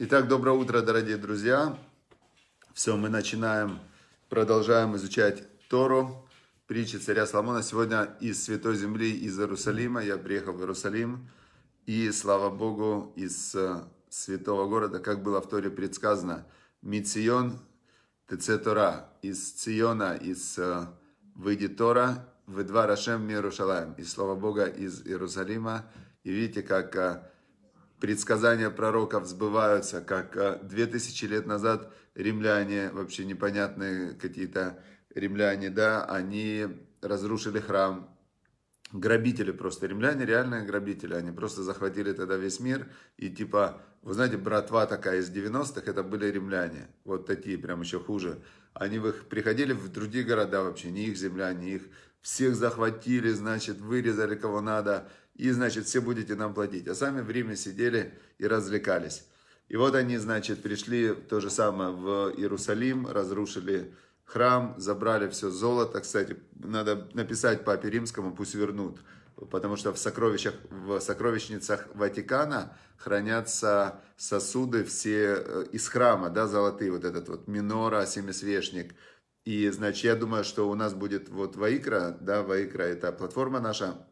Итак, 0.00 0.28
доброе 0.28 0.52
утро, 0.52 0.80
дорогие 0.80 1.16
друзья. 1.16 1.76
Все, 2.72 2.96
мы 2.96 3.08
начинаем, 3.08 3.80
продолжаем 4.28 4.94
изучать 4.94 5.42
Тору, 5.68 6.24
притчи 6.68 6.98
царя 6.98 7.26
Соломона. 7.26 7.64
Сегодня 7.64 8.16
из 8.20 8.44
Святой 8.44 8.76
Земли, 8.76 9.10
из 9.10 9.36
Иерусалима. 9.40 10.00
Я 10.00 10.16
приехал 10.16 10.52
в 10.52 10.60
Иерусалим. 10.60 11.28
И, 11.86 12.12
слава 12.12 12.48
Богу, 12.48 13.12
из 13.16 13.56
э, 13.56 13.82
святого 14.08 14.68
города, 14.68 15.00
как 15.00 15.24
было 15.24 15.40
в 15.40 15.48
Торе 15.48 15.68
предсказано, 15.68 16.46
Мицион 16.80 17.58
Теце 18.28 18.56
Тора, 18.56 19.08
из 19.22 19.50
Циона, 19.50 20.14
из 20.14 20.60
э, 20.60 20.86
выйдет 21.34 21.76
Тора, 21.76 22.24
в 22.46 22.62
два 22.62 22.86
Рашем 22.86 23.28
Иерушалаем, 23.28 23.94
из 23.94 24.12
слова 24.12 24.36
Бога 24.36 24.66
из 24.66 25.04
Иерусалима. 25.04 25.86
И 26.22 26.30
видите, 26.30 26.62
как 26.62 26.94
э, 26.94 27.28
предсказания 28.00 28.70
пророков 28.70 29.26
сбываются, 29.26 30.00
как 30.00 30.66
две 30.66 30.86
тысячи 30.86 31.24
лет 31.24 31.46
назад 31.46 31.92
римляне, 32.14 32.90
вообще 32.90 33.24
непонятные 33.24 34.14
какие-то 34.14 34.82
римляне, 35.14 35.70
да, 35.70 36.04
они 36.04 36.66
разрушили 37.00 37.60
храм, 37.60 38.16
грабители 38.92 39.52
просто, 39.52 39.86
римляне 39.86 40.24
реальные 40.24 40.64
грабители, 40.64 41.14
они 41.14 41.30
просто 41.30 41.62
захватили 41.62 42.12
тогда 42.12 42.36
весь 42.36 42.60
мир, 42.60 42.88
и 43.16 43.30
типа, 43.30 43.80
вы 44.02 44.14
знаете, 44.14 44.36
братва 44.36 44.86
такая 44.86 45.20
из 45.20 45.30
90-х, 45.30 45.82
это 45.90 46.02
были 46.02 46.26
римляне, 46.26 46.88
вот 47.04 47.26
такие, 47.26 47.58
прям 47.58 47.80
еще 47.80 48.00
хуже, 48.00 48.42
они 48.74 48.98
в 48.98 49.08
их, 49.08 49.26
приходили 49.28 49.72
в 49.72 49.88
другие 49.88 50.24
города 50.24 50.62
вообще, 50.62 50.90
не 50.90 51.06
их 51.06 51.16
земля, 51.16 51.52
не 51.52 51.72
их, 51.72 51.82
всех 52.20 52.56
захватили, 52.56 53.30
значит, 53.30 53.80
вырезали 53.80 54.34
кого 54.34 54.60
надо, 54.60 55.08
и, 55.38 55.50
значит, 55.52 55.86
все 55.86 56.00
будете 56.00 56.34
нам 56.34 56.52
платить. 56.52 56.88
А 56.88 56.94
сами 56.94 57.20
в 57.22 57.30
Риме 57.30 57.56
сидели 57.56 58.12
и 58.38 58.46
развлекались. 58.46 59.24
И 59.68 59.76
вот 59.76 59.94
они, 59.94 60.18
значит, 60.18 60.62
пришли 60.62 61.14
то 61.14 61.40
же 61.40 61.48
самое 61.48 61.90
в 61.90 62.32
Иерусалим, 62.36 63.06
разрушили 63.06 63.94
храм, 64.24 64.74
забрали 64.78 65.28
все 65.28 65.50
золото. 65.50 66.00
Кстати, 66.00 66.36
надо 66.58 67.08
написать 67.14 67.64
папе 67.64 67.88
римскому, 67.88 68.34
пусть 68.34 68.54
вернут. 68.54 69.00
Потому 69.50 69.76
что 69.76 69.92
в, 69.92 69.98
сокровищах, 69.98 70.54
в 70.70 70.98
сокровищницах 70.98 71.86
Ватикана 71.94 72.76
хранятся 72.96 74.00
сосуды 74.16 74.82
все 74.82 75.36
э, 75.38 75.64
из 75.70 75.86
храма, 75.88 76.30
да, 76.30 76.48
золотые, 76.48 76.90
вот 76.90 77.04
этот 77.04 77.28
вот 77.28 77.46
минора, 77.46 78.04
семисвешник. 78.06 78.96
И, 79.44 79.68
значит, 79.70 80.04
я 80.04 80.16
думаю, 80.16 80.42
что 80.42 80.68
у 80.68 80.74
нас 80.74 80.94
будет 80.94 81.28
вот 81.28 81.54
Ваикра, 81.54 82.16
да, 82.20 82.42
Ваикра 82.42 82.82
это 82.82 83.12
платформа 83.12 83.60
наша, 83.60 84.07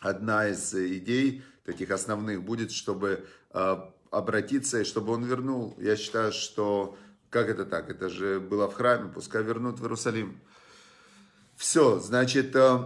одна 0.00 0.48
из 0.48 0.74
идей 0.74 1.42
таких 1.64 1.90
основных 1.90 2.42
будет, 2.42 2.70
чтобы 2.70 3.26
э, 3.52 3.76
обратиться 4.10 4.80
и 4.80 4.84
чтобы 4.84 5.12
он 5.12 5.24
вернул. 5.24 5.74
Я 5.78 5.96
считаю, 5.96 6.32
что 6.32 6.96
как 7.30 7.48
это 7.48 7.64
так? 7.64 7.90
Это 7.90 8.08
же 8.08 8.40
было 8.40 8.68
в 8.70 8.74
храме, 8.74 9.10
пускай 9.12 9.42
вернут 9.42 9.80
в 9.80 9.82
Иерусалим. 9.82 10.40
Все, 11.56 11.98
значит, 11.98 12.54
э, 12.54 12.78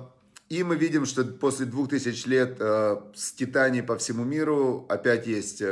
и 0.49 0.63
мы 0.63 0.77
видим, 0.77 1.05
что 1.07 1.25
после 1.25 1.67
двух 1.67 1.91
тысяч 1.91 2.27
лет 2.27 2.57
э, 2.59 3.01
скитаний 3.15 3.83
по 3.83 3.97
всему 3.99 4.25
миру 4.25 4.87
опять 4.89 5.27
есть 5.27 5.63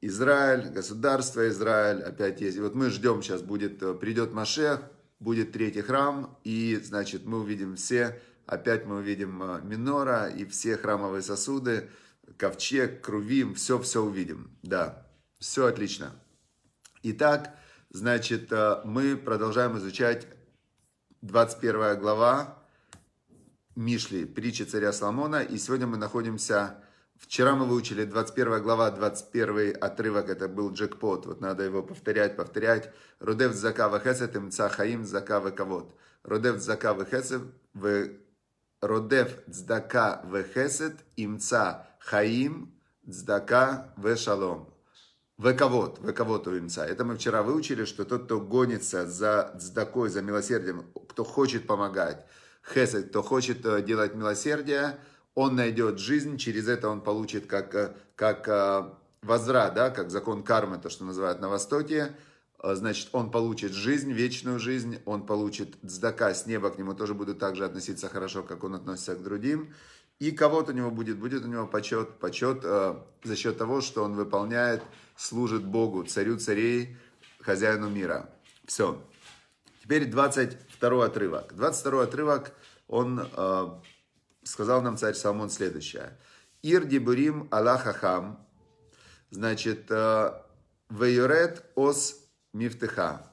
Израиль, 0.00 0.68
государство 0.68 1.48
Израиль, 1.48 2.02
опять 2.02 2.40
есть. 2.40 2.56
И 2.56 2.60
вот 2.60 2.74
мы 2.74 2.90
ждем 2.90 3.22
сейчас, 3.22 3.42
будет, 3.42 4.00
придет 4.00 4.32
Машех, 4.32 4.80
будет 5.20 5.52
третий 5.52 5.82
храм, 5.82 6.38
и, 6.44 6.80
значит, 6.82 7.24
мы 7.24 7.40
увидим 7.40 7.76
все 7.76 8.20
Опять 8.48 8.86
мы 8.86 8.96
увидим 8.96 9.42
э, 9.42 9.60
минора 9.60 10.26
и 10.30 10.46
все 10.46 10.78
храмовые 10.78 11.20
сосуды, 11.20 11.90
ковчег, 12.38 13.02
крувим, 13.02 13.54
все-все 13.54 14.02
увидим. 14.02 14.56
Да, 14.62 15.06
все 15.38 15.66
отлично. 15.66 16.14
Итак, 17.02 17.54
значит, 17.90 18.50
э, 18.50 18.80
мы 18.86 19.18
продолжаем 19.18 19.76
изучать 19.76 20.26
21 21.20 22.00
глава 22.00 22.64
Мишли, 23.76 24.24
притчи 24.24 24.62
царя 24.62 24.94
Соломона. 24.94 25.42
И 25.42 25.58
сегодня 25.58 25.86
мы 25.86 25.98
находимся... 25.98 26.82
Вчера 27.16 27.54
мы 27.54 27.66
выучили 27.66 28.04
21 28.04 28.62
глава, 28.62 28.90
21 28.92 29.76
отрывок, 29.78 30.30
это 30.30 30.48
был 30.48 30.72
джекпот. 30.72 31.26
Вот 31.26 31.40
надо 31.42 31.64
его 31.64 31.82
повторять, 31.82 32.36
повторять. 32.36 32.94
Рудев 33.18 33.52
зака 33.52 33.88
вехесет 33.88 34.36
имца 34.36 34.70
хаим 34.70 35.04
зака 35.04 35.40
вековод. 35.40 35.94
Рудев 36.22 36.60
зака 36.60 36.92
вехесет 36.92 37.42
Родев 38.80 39.28
цдака 39.50 40.22
вехесет 40.24 40.96
имца 41.16 41.86
хаим 41.98 42.72
цдака 43.08 43.92
вешалом. 43.96 44.72
Вековод, 45.36 46.00
вековод 46.00 46.48
у 46.48 46.56
имца. 46.56 46.84
Это 46.84 47.04
мы 47.04 47.16
вчера 47.16 47.42
выучили, 47.42 47.84
что 47.84 48.04
тот, 48.04 48.24
кто 48.24 48.40
гонится 48.40 49.06
за 49.06 49.54
цдакой, 49.58 50.10
за 50.10 50.22
милосердием, 50.22 50.86
кто 51.08 51.24
хочет 51.24 51.66
помогать, 51.66 52.24
хесед, 52.72 53.10
кто 53.10 53.22
хочет 53.22 53.64
э, 53.64 53.82
делать 53.82 54.14
милосердие, 54.14 54.98
он 55.34 55.54
найдет 55.54 56.00
жизнь, 56.00 56.38
через 56.38 56.66
это 56.66 56.88
он 56.88 57.00
получит 57.00 57.46
как, 57.46 57.74
э, 57.74 57.94
как 58.16 58.48
э, 58.48 58.90
возврат, 59.22 59.74
да, 59.74 59.90
как 59.90 60.10
закон 60.10 60.42
кармы, 60.42 60.78
то, 60.78 60.90
что 60.90 61.04
называют 61.04 61.40
на 61.40 61.48
Востоке, 61.48 62.16
значит, 62.62 63.08
он 63.12 63.30
получит 63.30 63.72
жизнь, 63.72 64.12
вечную 64.12 64.58
жизнь, 64.58 64.98
он 65.04 65.24
получит 65.26 65.76
дздака 65.82 66.34
с 66.34 66.46
неба, 66.46 66.70
к 66.70 66.78
нему 66.78 66.94
тоже 66.94 67.14
будут 67.14 67.38
так 67.38 67.56
же 67.56 67.64
относиться 67.64 68.08
хорошо, 68.08 68.42
как 68.42 68.64
он 68.64 68.74
относится 68.74 69.14
к 69.14 69.22
другим. 69.22 69.72
И 70.18 70.32
кого-то 70.32 70.72
у 70.72 70.74
него 70.74 70.90
будет, 70.90 71.18
будет 71.18 71.44
у 71.44 71.48
него 71.48 71.66
почет, 71.68 72.18
почет 72.18 72.60
э, 72.64 72.96
за 73.22 73.36
счет 73.36 73.56
того, 73.56 73.80
что 73.80 74.02
он 74.02 74.14
выполняет, 74.14 74.82
служит 75.16 75.64
Богу, 75.64 76.02
царю 76.02 76.38
царей, 76.38 76.96
хозяину 77.40 77.88
мира. 77.88 78.28
Все. 78.66 79.00
Теперь 79.80 80.06
22 80.06 81.04
отрывок. 81.04 81.54
22 81.54 82.02
отрывок, 82.02 82.52
он 82.88 83.20
э, 83.32 83.68
сказал 84.42 84.82
нам 84.82 84.96
царь 84.96 85.14
Соломон 85.14 85.50
следующее. 85.50 86.18
Ир 86.62 86.84
дибурим 86.84 87.46
Аллахахам, 87.52 88.44
значит, 89.30 89.86
э, 89.90 90.32
Вейорет 90.90 91.64
ос 91.76 92.27
Мифтыха. 92.52 93.30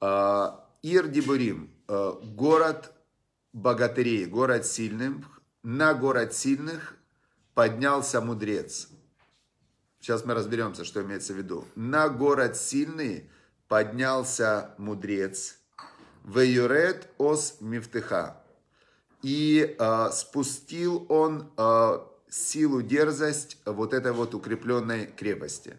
А, 0.00 0.68
Ир 0.82 1.08
Дибурим, 1.08 1.70
а, 1.88 2.12
город 2.22 2.92
богатырей, 3.52 4.26
город 4.26 4.66
сильных. 4.66 5.40
На 5.62 5.94
город 5.94 6.34
сильных 6.34 6.96
поднялся 7.54 8.20
мудрец. 8.20 8.88
Сейчас 10.00 10.24
мы 10.24 10.34
разберемся, 10.34 10.84
что 10.84 11.02
имеется 11.02 11.32
в 11.32 11.36
виду. 11.36 11.64
На 11.76 12.08
город 12.08 12.56
сильный 12.56 13.30
поднялся 13.68 14.74
мудрец. 14.76 15.58
Веюрет 16.24 17.08
ос 17.18 17.58
мифтыха. 17.60 18.42
И 19.22 19.76
э, 19.78 20.10
спустил 20.12 21.06
он 21.08 21.52
э, 21.56 21.98
силу, 22.28 22.82
дерзость 22.82 23.58
вот 23.64 23.94
этой 23.94 24.10
вот 24.10 24.34
укрепленной 24.34 25.06
крепости. 25.06 25.76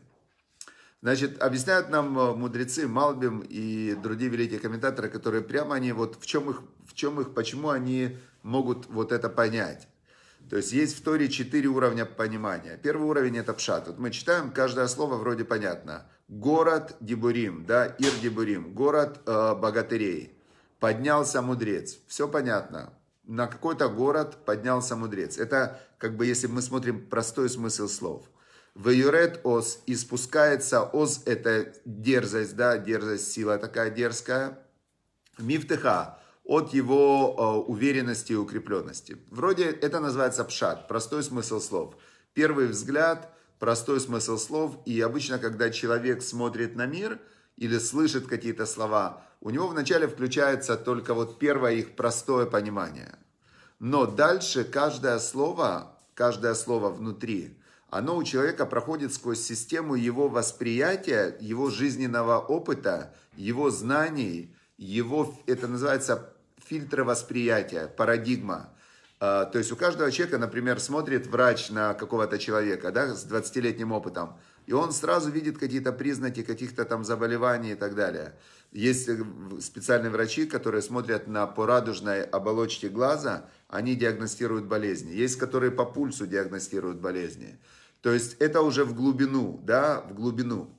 Значит, 1.03 1.43
объясняют 1.43 1.89
нам 1.89 2.17
э, 2.17 2.33
мудрецы 2.33 2.87
Малбим 2.87 3.41
и 3.41 3.93
другие 3.93 4.31
великие 4.31 4.61
комментаторы, 4.61 5.09
которые 5.09 5.43
прямо 5.43 5.75
они, 5.75 5.91
вот 5.91 6.15
в 6.17 6.25
чем 6.25 6.49
их, 6.49 6.61
в 6.87 6.93
чем 6.93 7.19
их, 7.19 7.33
почему 7.33 7.71
они 7.71 8.17
могут 8.41 8.87
вот 8.87 9.11
это 9.11 9.27
понять. 9.27 9.89
То 10.49 10.55
есть 10.55 10.71
есть 10.71 10.97
в 10.97 11.03
Торе 11.03 11.27
четыре 11.27 11.67
уровня 11.67 12.05
понимания. 12.05 12.79
Первый 12.81 13.09
уровень 13.09 13.37
это 13.37 13.53
пшат. 13.53 13.87
Вот 13.87 13.99
мы 13.99 14.11
читаем, 14.11 14.49
каждое 14.49 14.87
слово 14.87 15.17
вроде 15.17 15.43
понятно. 15.43 16.05
Город 16.29 16.95
Дебурим, 17.01 17.65
да, 17.65 17.85
Ир 17.85 18.13
Дебурим, 18.21 18.73
город 18.73 19.19
э, 19.25 19.55
богатырей. 19.55 20.39
Поднялся 20.79 21.41
мудрец. 21.41 21.97
Все 22.07 22.29
понятно. 22.29 22.93
На 23.25 23.47
какой-то 23.47 23.89
город 23.89 24.45
поднялся 24.45 24.95
мудрец. 24.95 25.37
Это 25.37 25.81
как 25.97 26.15
бы 26.15 26.25
если 26.25 26.47
мы 26.47 26.61
смотрим 26.61 27.05
простой 27.09 27.49
смысл 27.49 27.89
слов. 27.89 28.23
Ваюрет 28.75 29.41
ос, 29.43 29.83
и 29.85 29.95
спускается 29.95 30.81
ос, 30.81 31.21
это 31.25 31.73
дерзость, 31.85 32.55
да, 32.55 32.77
дерзость, 32.79 33.31
сила 33.31 33.59
такая 33.59 33.91
дерзкая. 33.91 34.59
Мифтыха, 35.37 36.19
от 36.43 36.73
его 36.73 37.35
э, 37.37 37.71
уверенности 37.71 38.33
и 38.33 38.35
укрепленности. 38.35 39.17
Вроде 39.29 39.65
это 39.65 39.99
называется 39.99 40.43
пшат, 40.43 40.87
простой 40.87 41.23
смысл 41.23 41.59
слов. 41.59 41.95
Первый 42.33 42.65
взгляд, 42.65 43.31
простой 43.59 43.99
смысл 43.99 44.37
слов. 44.37 44.77
И 44.85 44.99
обычно, 45.01 45.37
когда 45.37 45.69
человек 45.69 46.23
смотрит 46.23 46.75
на 46.75 46.87
мир 46.87 47.19
или 47.57 47.77
слышит 47.77 48.27
какие-то 48.27 48.65
слова, 48.65 49.23
у 49.39 49.51
него 49.51 49.67
вначале 49.67 50.07
включается 50.07 50.77
только 50.77 51.13
вот 51.13 51.37
первое 51.37 51.73
их 51.73 51.95
простое 51.95 52.47
понимание. 52.47 53.19
Но 53.79 54.07
дальше 54.07 54.63
каждое 54.63 55.19
слово, 55.19 55.95
каждое 56.15 56.55
слово 56.55 56.89
внутри– 56.89 57.59
оно 57.93 58.17
у 58.17 58.23
человека 58.23 58.65
проходит 58.65 59.13
сквозь 59.13 59.39
систему 59.39 59.93
его 59.93 60.27
восприятия, 60.27 61.37
его 61.39 61.69
жизненного 61.69 62.39
опыта, 62.39 63.13
его 63.35 63.69
знаний, 63.69 64.51
его, 64.77 65.35
это 65.45 65.67
называется 65.67 66.33
фильтры 66.57 67.03
восприятия, 67.03 67.87
парадигма. 67.87 68.73
То 69.19 69.51
есть 69.53 69.71
у 69.71 69.75
каждого 69.75 70.11
человека, 70.11 70.39
например, 70.39 70.79
смотрит 70.79 71.27
врач 71.27 71.69
на 71.69 71.93
какого-то 71.93 72.39
человека 72.39 72.91
да, 72.91 73.13
с 73.13 73.27
20-летним 73.27 73.91
опытом, 73.91 74.37
и 74.65 74.73
он 74.73 74.91
сразу 74.91 75.29
видит 75.29 75.59
какие-то 75.59 75.91
признаки 75.91 76.41
каких-то 76.41 76.85
там 76.85 77.03
заболеваний 77.03 77.73
и 77.73 77.75
так 77.75 77.93
далее. 77.93 78.33
Есть 78.71 79.07
э, 79.07 79.23
специальные 79.61 80.09
врачи, 80.09 80.45
которые 80.45 80.81
смотрят 80.81 81.27
на 81.27 81.45
по 81.47 81.65
радужной 81.65 82.23
оболочке 82.23 82.89
глаза, 82.89 83.45
они 83.67 83.95
диагностируют 83.95 84.65
болезни. 84.65 85.11
Есть, 85.11 85.37
которые 85.37 85.71
по 85.71 85.85
пульсу 85.85 86.25
диагностируют 86.25 86.99
болезни. 86.99 87.59
То 88.03 88.11
есть 88.11 88.35
это 88.39 88.61
уже 88.61 88.83
в 88.83 88.93
глубину, 88.93 89.61
да, 89.63 90.01
в 90.01 90.13
глубину. 90.13 90.69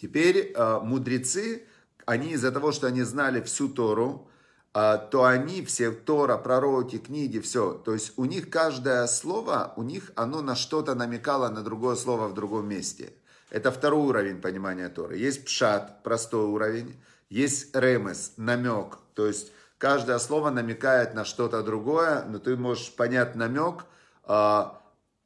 Теперь 0.00 0.52
э, 0.54 0.80
мудрецы, 0.82 1.66
они 2.06 2.32
из-за 2.32 2.50
того, 2.50 2.72
что 2.72 2.86
они 2.86 3.02
знали 3.02 3.42
всю 3.42 3.68
Тору, 3.68 4.26
э, 4.72 4.98
то 5.10 5.24
они 5.24 5.62
все, 5.62 5.90
Тора, 5.90 6.38
пророки, 6.38 6.96
книги, 6.96 7.40
все. 7.40 7.74
То 7.74 7.92
есть 7.92 8.14
у 8.16 8.24
них 8.24 8.48
каждое 8.48 9.06
слово, 9.06 9.74
у 9.76 9.82
них 9.82 10.12
оно 10.16 10.40
на 10.40 10.56
что-то 10.56 10.94
намекало, 10.94 11.50
на 11.50 11.62
другое 11.62 11.94
слово 11.94 12.28
в 12.28 12.32
другом 12.32 12.66
месте. 12.66 13.12
Это 13.50 13.70
второй 13.70 14.06
уровень 14.08 14.40
понимания 14.40 14.88
Торы. 14.88 15.18
Есть 15.18 15.44
пшат, 15.44 16.02
простой 16.02 16.46
уровень. 16.46 16.98
Есть 17.28 17.76
ремес, 17.76 18.32
намек. 18.38 18.96
То 19.12 19.26
есть 19.26 19.52
каждое 19.76 20.18
слово 20.18 20.48
намекает 20.48 21.12
на 21.12 21.26
что-то 21.26 21.62
другое, 21.62 22.24
но 22.26 22.38
ты 22.38 22.56
можешь 22.56 22.96
понять 22.96 23.34
намек. 23.34 23.84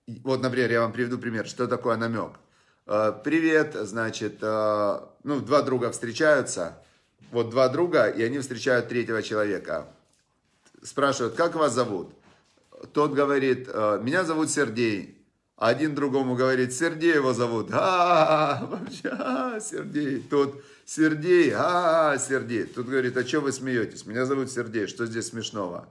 Вот, 0.07 0.43
например, 0.43 0.71
я 0.71 0.81
вам 0.81 0.93
приведу 0.93 1.19
пример, 1.19 1.47
что 1.47 1.67
такое 1.67 1.97
намек. 1.97 2.33
А, 2.87 3.13
привет, 3.13 3.75
значит, 3.75 4.39
а, 4.43 5.11
ну, 5.25 5.41
два 5.41 5.63
друга 5.63 5.91
встречаются, 5.91 6.79
вот 7.31 7.51
два 7.51 7.69
друга, 7.69 8.09
и 8.09 8.23
они 8.23 8.39
встречают 8.39 8.89
третьего 8.89 9.23
человека. 9.23 9.87
Спрашивают, 10.83 11.35
как 11.35 11.55
вас 11.55 11.73
зовут? 11.73 12.11
Тот 12.93 13.15
говорит, 13.15 13.69
меня 13.69 14.25
зовут 14.25 14.51
Сергей. 14.51 15.15
Один 15.57 15.95
другому 15.95 16.35
говорит, 16.35 16.75
Сергей 16.75 17.15
его 17.15 17.33
зовут. 17.33 17.69
А, 17.73 18.67
вообще, 18.67 19.09
а, 19.11 19.61
Сергей. 19.61 20.21
Тот, 20.21 20.63
Сергей, 20.85 21.53
а, 21.57 22.19
Сергей. 22.19 22.65
Тут 22.65 22.89
говорит, 22.89 23.17
а 23.17 23.27
что 23.27 23.41
вы 23.41 23.53
смеетесь? 23.53 24.05
Меня 24.05 24.27
зовут 24.27 24.51
Сергей, 24.51 24.87
что 24.87 25.07
здесь 25.07 25.29
смешного? 25.29 25.89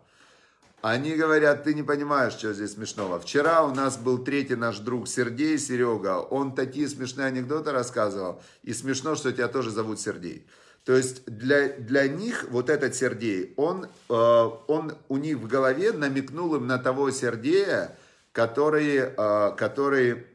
Они 0.83 1.15
говорят, 1.15 1.63
ты 1.63 1.73
не 1.73 1.81
понимаешь, 1.81 2.33
что 2.33 2.51
здесь 2.51 2.73
смешного. 2.73 3.17
Вчера 3.17 3.63
у 3.63 3.73
нас 3.73 3.97
был 3.97 4.17
третий 4.17 4.57
наш 4.57 4.79
друг 4.79 5.07
Сергей, 5.07 5.57
Серега. 5.57 6.19
Он 6.19 6.53
такие 6.53 6.89
смешные 6.89 7.27
анекдоты 7.27 7.71
рассказывал. 7.71 8.41
И 8.63 8.73
смешно, 8.73 9.15
что 9.15 9.31
тебя 9.31 9.47
тоже 9.47 9.71
зовут 9.71 10.01
Сергей. 10.01 10.45
То 10.83 10.91
есть 10.91 11.23
для, 11.25 11.69
для 11.69 12.09
них 12.09 12.47
вот 12.49 12.69
этот 12.69 12.95
Сергей, 12.95 13.53
он, 13.55 13.85
э, 13.85 13.89
он 14.09 14.97
у 15.07 15.15
них 15.15 15.37
в 15.37 15.47
голове 15.47 15.93
намекнул 15.93 16.53
им 16.55 16.67
на 16.67 16.77
того 16.77 17.11
Сергея, 17.11 17.97
который, 18.33 18.97
э, 18.97 19.55
который 19.55 20.27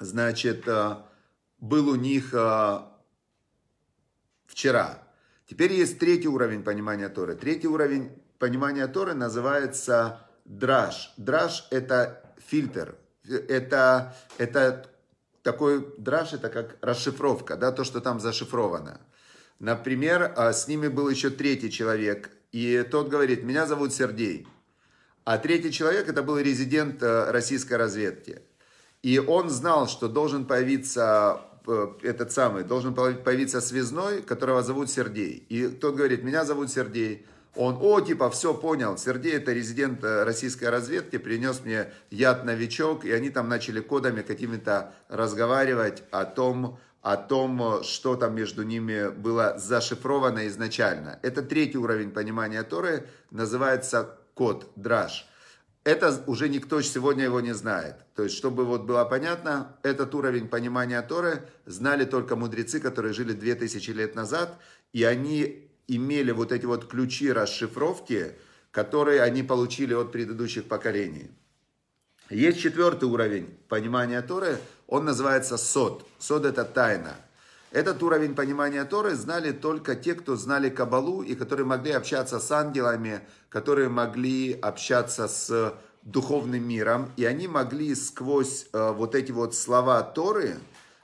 значит, 0.00 0.66
э, 0.66 0.96
был 1.60 1.88
у 1.88 1.94
них 1.94 2.30
э, 2.34 2.80
вчера. 4.46 5.04
Теперь 5.46 5.72
есть 5.72 6.00
третий 6.00 6.26
уровень 6.26 6.64
понимания 6.64 7.08
Торы. 7.08 7.36
Третий 7.36 7.68
уровень 7.68 8.10
понимания 8.42 8.88
Торы 8.88 9.14
называется 9.14 10.18
драж. 10.44 11.14
Драж– 11.16 11.68
это 11.70 12.24
фильтр. 12.44 12.96
Это, 13.28 14.16
это 14.36 14.90
такой 15.44 15.86
драж, 15.96 16.32
это 16.32 16.48
как 16.48 16.76
расшифровка, 16.80 17.56
да, 17.56 17.70
то, 17.70 17.84
что 17.84 18.00
там 18.00 18.18
зашифровано. 18.18 19.00
Например, 19.60 20.34
с 20.36 20.66
ними 20.66 20.88
был 20.88 21.08
еще 21.08 21.30
третий 21.30 21.70
человек, 21.70 22.30
и 22.50 22.84
тот 22.90 23.08
говорит, 23.08 23.44
меня 23.44 23.64
зовут 23.66 23.94
Сергей. 23.94 24.48
А 25.24 25.38
третий 25.38 25.70
человек 25.70 26.08
это 26.08 26.24
был 26.24 26.36
резидент 26.36 27.00
э, 27.00 27.30
российской 27.30 27.74
разведки. 27.74 28.42
И 29.04 29.20
он 29.20 29.50
знал, 29.50 29.86
что 29.86 30.08
должен 30.08 30.46
появиться 30.46 31.42
э, 31.64 31.86
этот 32.02 32.32
самый, 32.32 32.64
должен 32.64 32.92
появиться 32.92 33.60
связной, 33.60 34.20
которого 34.20 34.64
зовут 34.64 34.90
Сергей. 34.90 35.46
И 35.48 35.68
тот 35.68 35.94
говорит, 35.94 36.24
меня 36.24 36.44
зовут 36.44 36.72
Сергей. 36.72 37.24
Он, 37.54 37.76
о, 37.80 38.00
типа, 38.00 38.30
все 38.30 38.54
понял, 38.54 38.96
Сергей 38.96 39.34
это 39.34 39.52
резидент 39.52 40.02
э, 40.02 40.24
российской 40.24 40.70
разведки, 40.70 41.18
принес 41.18 41.60
мне 41.62 41.92
яд-новичок, 42.10 43.04
и 43.04 43.12
они 43.12 43.28
там 43.28 43.48
начали 43.48 43.80
кодами 43.80 44.22
какими-то 44.22 44.94
разговаривать 45.08 46.02
о 46.10 46.24
том, 46.24 46.78
о 47.02 47.16
том, 47.18 47.82
что 47.82 48.16
там 48.16 48.34
между 48.34 48.62
ними 48.62 49.10
было 49.10 49.58
зашифровано 49.58 50.46
изначально. 50.48 51.18
Это 51.20 51.42
третий 51.42 51.76
уровень 51.76 52.10
понимания 52.10 52.62
Торы, 52.62 53.06
называется 53.30 54.18
код, 54.34 54.70
драж. 54.76 55.28
Это 55.84 56.22
уже 56.26 56.48
никто 56.48 56.80
сегодня 56.80 57.24
его 57.24 57.40
не 57.40 57.52
знает. 57.52 57.96
То 58.14 58.22
есть, 58.22 58.36
чтобы 58.36 58.64
вот 58.64 58.84
было 58.84 59.04
понятно, 59.04 59.76
этот 59.82 60.14
уровень 60.14 60.48
понимания 60.48 61.02
Торы 61.02 61.42
знали 61.66 62.04
только 62.04 62.36
мудрецы, 62.36 62.80
которые 62.80 63.12
жили 63.12 63.32
2000 63.32 63.90
лет 63.90 64.14
назад, 64.14 64.58
и 64.92 65.02
они 65.02 65.68
имели 65.96 66.30
вот 66.30 66.52
эти 66.52 66.66
вот 66.66 66.88
ключи 66.88 67.32
расшифровки, 67.32 68.32
которые 68.70 69.22
они 69.22 69.42
получили 69.42 69.94
от 69.94 70.12
предыдущих 70.12 70.64
поколений. 70.64 71.30
Есть 72.30 72.60
четвертый 72.60 73.04
уровень 73.04 73.58
понимания 73.68 74.22
Торы, 74.22 74.58
он 74.86 75.04
называется 75.04 75.58
сод. 75.58 76.06
Сод 76.18 76.46
это 76.46 76.64
тайна. 76.64 77.14
Этот 77.70 78.02
уровень 78.02 78.34
понимания 78.34 78.84
Торы 78.84 79.14
знали 79.14 79.52
только 79.52 79.96
те, 79.96 80.14
кто 80.14 80.36
знали 80.36 80.68
Кабалу 80.68 81.22
и 81.22 81.34
которые 81.34 81.66
могли 81.66 81.92
общаться 81.92 82.38
с 82.38 82.50
ангелами, 82.50 83.20
которые 83.48 83.88
могли 83.88 84.52
общаться 84.52 85.28
с 85.28 85.74
духовным 86.02 86.68
миром. 86.68 87.10
И 87.16 87.24
они 87.24 87.48
могли 87.48 87.94
сквозь 87.94 88.66
э, 88.72 88.92
вот 88.92 89.14
эти 89.14 89.32
вот 89.32 89.54
слова 89.54 90.02
Торы, 90.02 90.58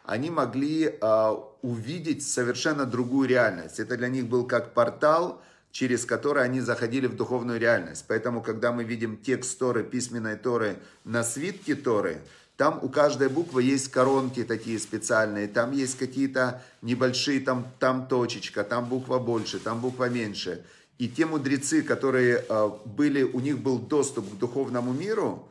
они 0.05 0.31
могли 0.31 0.99
э, 1.01 1.37
увидеть 1.63 2.27
совершенно 2.27 2.85
другую 2.87 3.29
реальность. 3.29 3.81
Это 3.81 3.97
для 3.97 4.09
них 4.09 4.27
был 4.27 4.47
как 4.47 4.75
портал, 4.75 5.43
через 5.71 6.05
который 6.05 6.45
они 6.45 6.61
заходили 6.61 7.07
в 7.07 7.17
духовную 7.17 7.61
реальность. 7.61 8.05
Поэтому, 8.09 8.43
когда 8.43 8.73
мы 8.73 8.85
видим 8.85 9.17
текст 9.17 9.59
Торы, 9.59 9.85
письменной 9.85 10.37
Торы 10.37 10.77
на 11.05 11.23
свитке 11.23 11.75
Торы, 11.75 12.21
там 12.57 12.81
у 12.83 12.89
каждой 12.89 13.29
буквы 13.29 13.63
есть 13.63 13.89
коронки 13.89 14.43
такие 14.43 14.81
специальные, 14.81 15.47
там 15.47 15.71
есть 15.71 15.97
какие-то 15.97 16.61
небольшие, 16.83 17.41
там, 17.41 17.67
там 17.79 18.09
точечка, 18.09 18.65
там 18.65 18.87
буква 18.87 19.19
больше, 19.19 19.61
там 19.61 19.81
буква 19.81 20.09
меньше. 20.09 20.65
И 20.99 21.09
те 21.09 21.27
мудрецы, 21.27 21.83
которые 21.83 22.45
э, 22.49 22.71
были, 22.85 23.23
у 23.23 23.39
них 23.39 23.61
был 23.61 23.79
доступ 23.79 24.29
к 24.29 24.39
духовному 24.39 24.93
миру, 24.93 25.49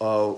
э, 0.00 0.34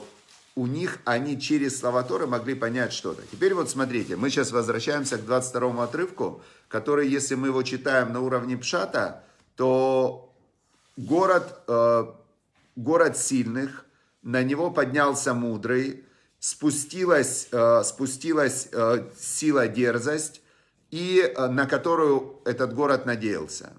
у 0.58 0.66
них 0.66 0.98
они 1.04 1.40
через 1.40 1.78
слова 1.78 2.02
Торы 2.02 2.26
могли 2.26 2.54
понять 2.54 2.92
что-то. 2.92 3.22
Теперь 3.30 3.54
вот 3.54 3.70
смотрите, 3.70 4.16
мы 4.16 4.28
сейчас 4.28 4.50
возвращаемся 4.50 5.16
к 5.16 5.24
22 5.24 5.84
отрывку, 5.84 6.42
который, 6.66 7.08
если 7.08 7.36
мы 7.36 7.46
его 7.46 7.62
читаем 7.62 8.12
на 8.12 8.20
уровне 8.20 8.56
Пшата, 8.56 9.22
то 9.54 10.34
город, 10.96 11.62
э, 11.68 12.06
город 12.74 13.16
сильных, 13.16 13.86
на 14.22 14.42
него 14.42 14.72
поднялся 14.72 15.32
мудрый, 15.32 16.04
спустилась, 16.40 17.46
э, 17.52 17.84
спустилась 17.84 18.66
э, 18.72 19.10
сила 19.16 19.68
дерзость, 19.68 20.42
и 20.90 21.20
э, 21.20 21.46
на 21.46 21.66
которую 21.66 22.40
этот 22.44 22.74
город 22.74 23.06
надеялся. 23.06 23.74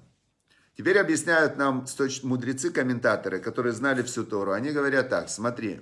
Теперь 0.77 0.98
объясняют 0.98 1.58
нам 1.58 1.86
мудрецы, 2.24 2.70
комментаторы, 2.70 3.39
которые 3.39 3.74
знали 3.74 4.01
всю 4.01 4.24
Тору. 4.24 4.54
Они 4.54 4.72
говорят 4.72 5.10
так, 5.10 5.30
смотри, 5.30 5.82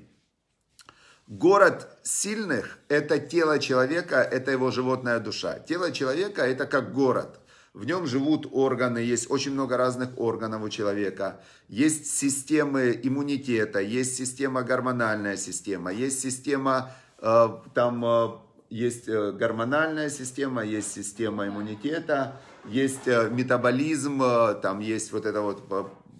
город 1.27 1.97
сильных– 2.03 2.79
это 2.89 3.19
тело 3.19 3.59
человека, 3.59 4.17
это 4.17 4.51
его 4.51 4.71
животная 4.71 5.19
душа. 5.19 5.59
Тело 5.59 5.91
человека– 5.91 6.41
это 6.45 6.65
как 6.65 6.93
город– 6.93 7.39
в 7.77 7.85
нем 7.85 8.07
живут 8.07 8.47
органы, 8.51 8.97
есть 8.97 9.29
очень 9.29 9.51
много 9.51 9.77
разных 9.77 10.09
органов 10.17 10.63
у 10.63 10.69
человека. 10.69 11.39
Есть 11.67 12.07
системы 12.07 12.99
иммунитета, 13.03 13.79
есть 13.79 14.15
система 14.15 14.63
гормональная 14.63 15.37
система, 15.37 15.93
есть 15.93 16.19
система, 16.19 16.91
э, 17.19 17.49
там 17.75 18.03
э, 18.03 18.29
есть 18.71 19.07
э, 19.07 19.31
гормональная 19.31 20.09
система, 20.09 20.63
есть 20.65 20.91
система 20.91 21.47
иммунитета, 21.47 22.41
есть 22.65 23.05
метаболизм, 23.05 24.23
там 24.63 24.79
есть 24.79 25.11
вот 25.11 25.27
эта 25.27 25.41
вот 25.41 25.61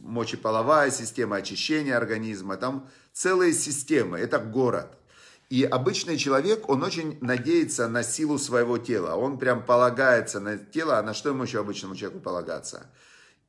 мочеполовая 0.07 0.89
система, 0.89 1.37
очищения 1.37 1.95
организма, 1.95 2.57
там 2.57 2.89
целые 3.13 3.53
системы, 3.53 4.17
это 4.17 4.39
город. 4.39 4.97
И 5.49 5.63
обычный 5.63 6.17
человек, 6.17 6.67
он 6.67 6.83
очень 6.83 7.17
надеется 7.21 7.87
на 7.87 8.03
силу 8.03 8.37
своего 8.37 8.77
тела. 8.77 9.15
Он 9.15 9.37
прям 9.37 9.63
полагается 9.63 10.39
на 10.39 10.57
тело, 10.57 10.97
а 10.99 11.03
на 11.03 11.13
что 11.13 11.29
ему 11.29 11.43
еще 11.43 11.59
обычному 11.59 11.95
человеку 11.95 12.21
полагаться? 12.21 12.87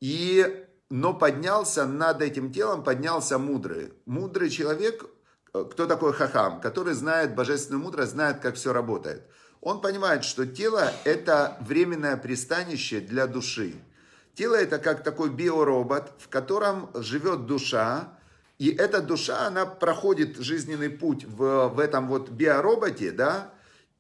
И, 0.01 0.65
но 0.91 1.13
поднялся 1.13 1.87
над 1.87 2.23
этим 2.23 2.53
телом, 2.53 2.85
поднялся 2.85 3.39
мудрый. 3.39 3.93
Мудрый 4.07 4.49
человек, 4.49 5.07
э, 5.53 5.65
кто 5.73 5.87
такой 5.87 6.13
хахам? 6.13 6.61
Который 6.61 6.95
знает 6.95 7.35
божественную 7.35 7.83
мудрость, 7.83 8.13
знает, 8.13 8.39
как 8.39 8.55
все 8.55 8.73
работает. 8.73 9.25
Он 9.61 9.81
понимает, 9.81 10.25
что 10.25 10.47
тело– 10.47 10.93
это 11.05 11.57
временное 11.61 12.17
пристанище 12.17 13.01
для 13.01 13.27
души. 13.27 13.75
Тело– 14.39 14.55
это 14.57 14.79
как 14.79 15.03
такой 15.03 15.31
биоробот, 15.31 16.13
в 16.19 16.29
котором 16.29 16.91
живет 16.95 17.47
душа, 17.47 18.13
И 18.59 18.71
эта 18.71 19.01
душа, 19.01 19.49
она 19.49 19.67
проходит 19.67 20.37
жизненный 20.37 20.91
путь 20.91 21.25
в, 21.25 21.69
в 21.69 21.81
этом 21.81 22.07
вот 22.07 22.31
биороботе, 22.31 23.11
да, 23.11 23.51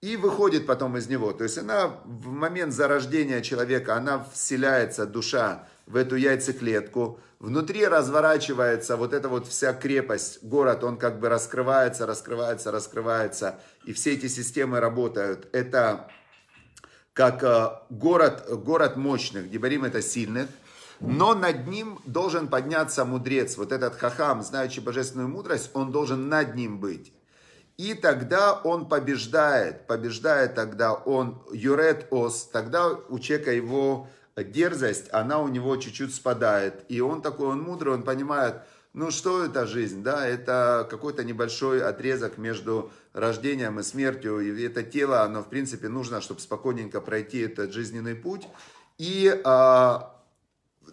и 0.01 0.17
выходит 0.17 0.65
потом 0.65 0.97
из 0.97 1.09
него. 1.09 1.33
То 1.33 1.43
есть 1.43 1.59
она 1.59 1.89
в 2.05 2.29
момент 2.29 2.73
зарождения 2.73 3.41
человека, 3.41 3.97
она 3.97 4.25
вселяется, 4.33 5.07
душа, 5.07 5.67
в 5.87 5.97
эту 5.97 6.15
яйцеклетку. 6.15 7.19
Внутри 7.41 7.85
разворачивается 7.87 8.97
вот 8.97 9.15
эта 9.15 9.29
вот 9.29 9.49
вся 9.49 9.73
крепость, 9.73 10.45
город, 10.45 10.85
он 10.85 10.99
как 10.99 11.19
бы 11.19 11.29
раскрывается, 11.29 12.07
раскрывается, 12.07 12.71
раскрывается. 12.71 13.59
И 13.87 13.93
все 13.93 14.13
эти 14.13 14.29
системы 14.29 14.79
работают. 14.79 15.49
Это 15.53 16.09
как 17.19 17.43
э, 17.43 17.71
город, 17.91 18.45
город 18.65 18.97
мощных, 18.97 19.51
Дебарим 19.51 19.85
это 19.85 20.01
сильных. 20.03 20.49
Но 21.01 21.35
над 21.35 21.67
ним 21.67 21.99
должен 22.05 22.47
подняться 22.47 23.05
мудрец, 23.05 23.57
вот 23.57 23.73
этот 23.73 23.97
хахам, 23.97 24.45
знающий 24.45 24.81
божественную 24.81 25.29
мудрость, 25.29 25.71
он 25.75 25.91
должен 25.91 26.29
над 26.29 26.55
ним 26.55 26.79
быть. 26.79 27.13
И 27.77 27.95
тогда 27.95 28.53
он 28.53 28.89
побеждает, 28.89 29.89
побеждает 29.89 30.55
тогда 30.55 30.93
он 30.93 31.43
юрет 31.53 32.07
ос, 32.13 32.49
тогда 32.53 32.91
у 33.09 33.19
человека 33.19 33.51
его 33.51 34.07
дерзость, 34.37 35.09
она 35.11 35.41
у 35.41 35.49
него 35.49 35.77
чуть-чуть 35.77 36.15
спадает. 36.15 36.85
И 36.89 37.01
он 37.01 37.21
такой, 37.21 37.49
он 37.49 37.61
мудрый, 37.63 37.95
он 37.95 38.05
понимает, 38.05 38.63
ну 38.99 39.13
что 39.13 39.45
это 39.45 39.65
жизнь, 39.65 40.03
да, 40.03 40.27
это 40.27 40.87
какой-то 40.91 41.23
небольшой 41.23 41.81
отрезок 41.81 42.37
между 42.37 42.91
рождением 43.13 43.79
и 43.79 43.85
смертью, 43.85 44.41
и 44.41 44.63
это 44.65 44.83
тело, 44.83 45.23
оно 45.23 45.43
в 45.43 45.49
принципе 45.49 45.89
нужно, 45.89 46.21
чтобы 46.21 46.41
спокойненько 46.41 47.01
пройти 47.01 47.39
этот 47.39 47.73
жизненный 47.73 48.17
путь. 48.17 48.49
И 48.99 49.41
а, 49.45 50.21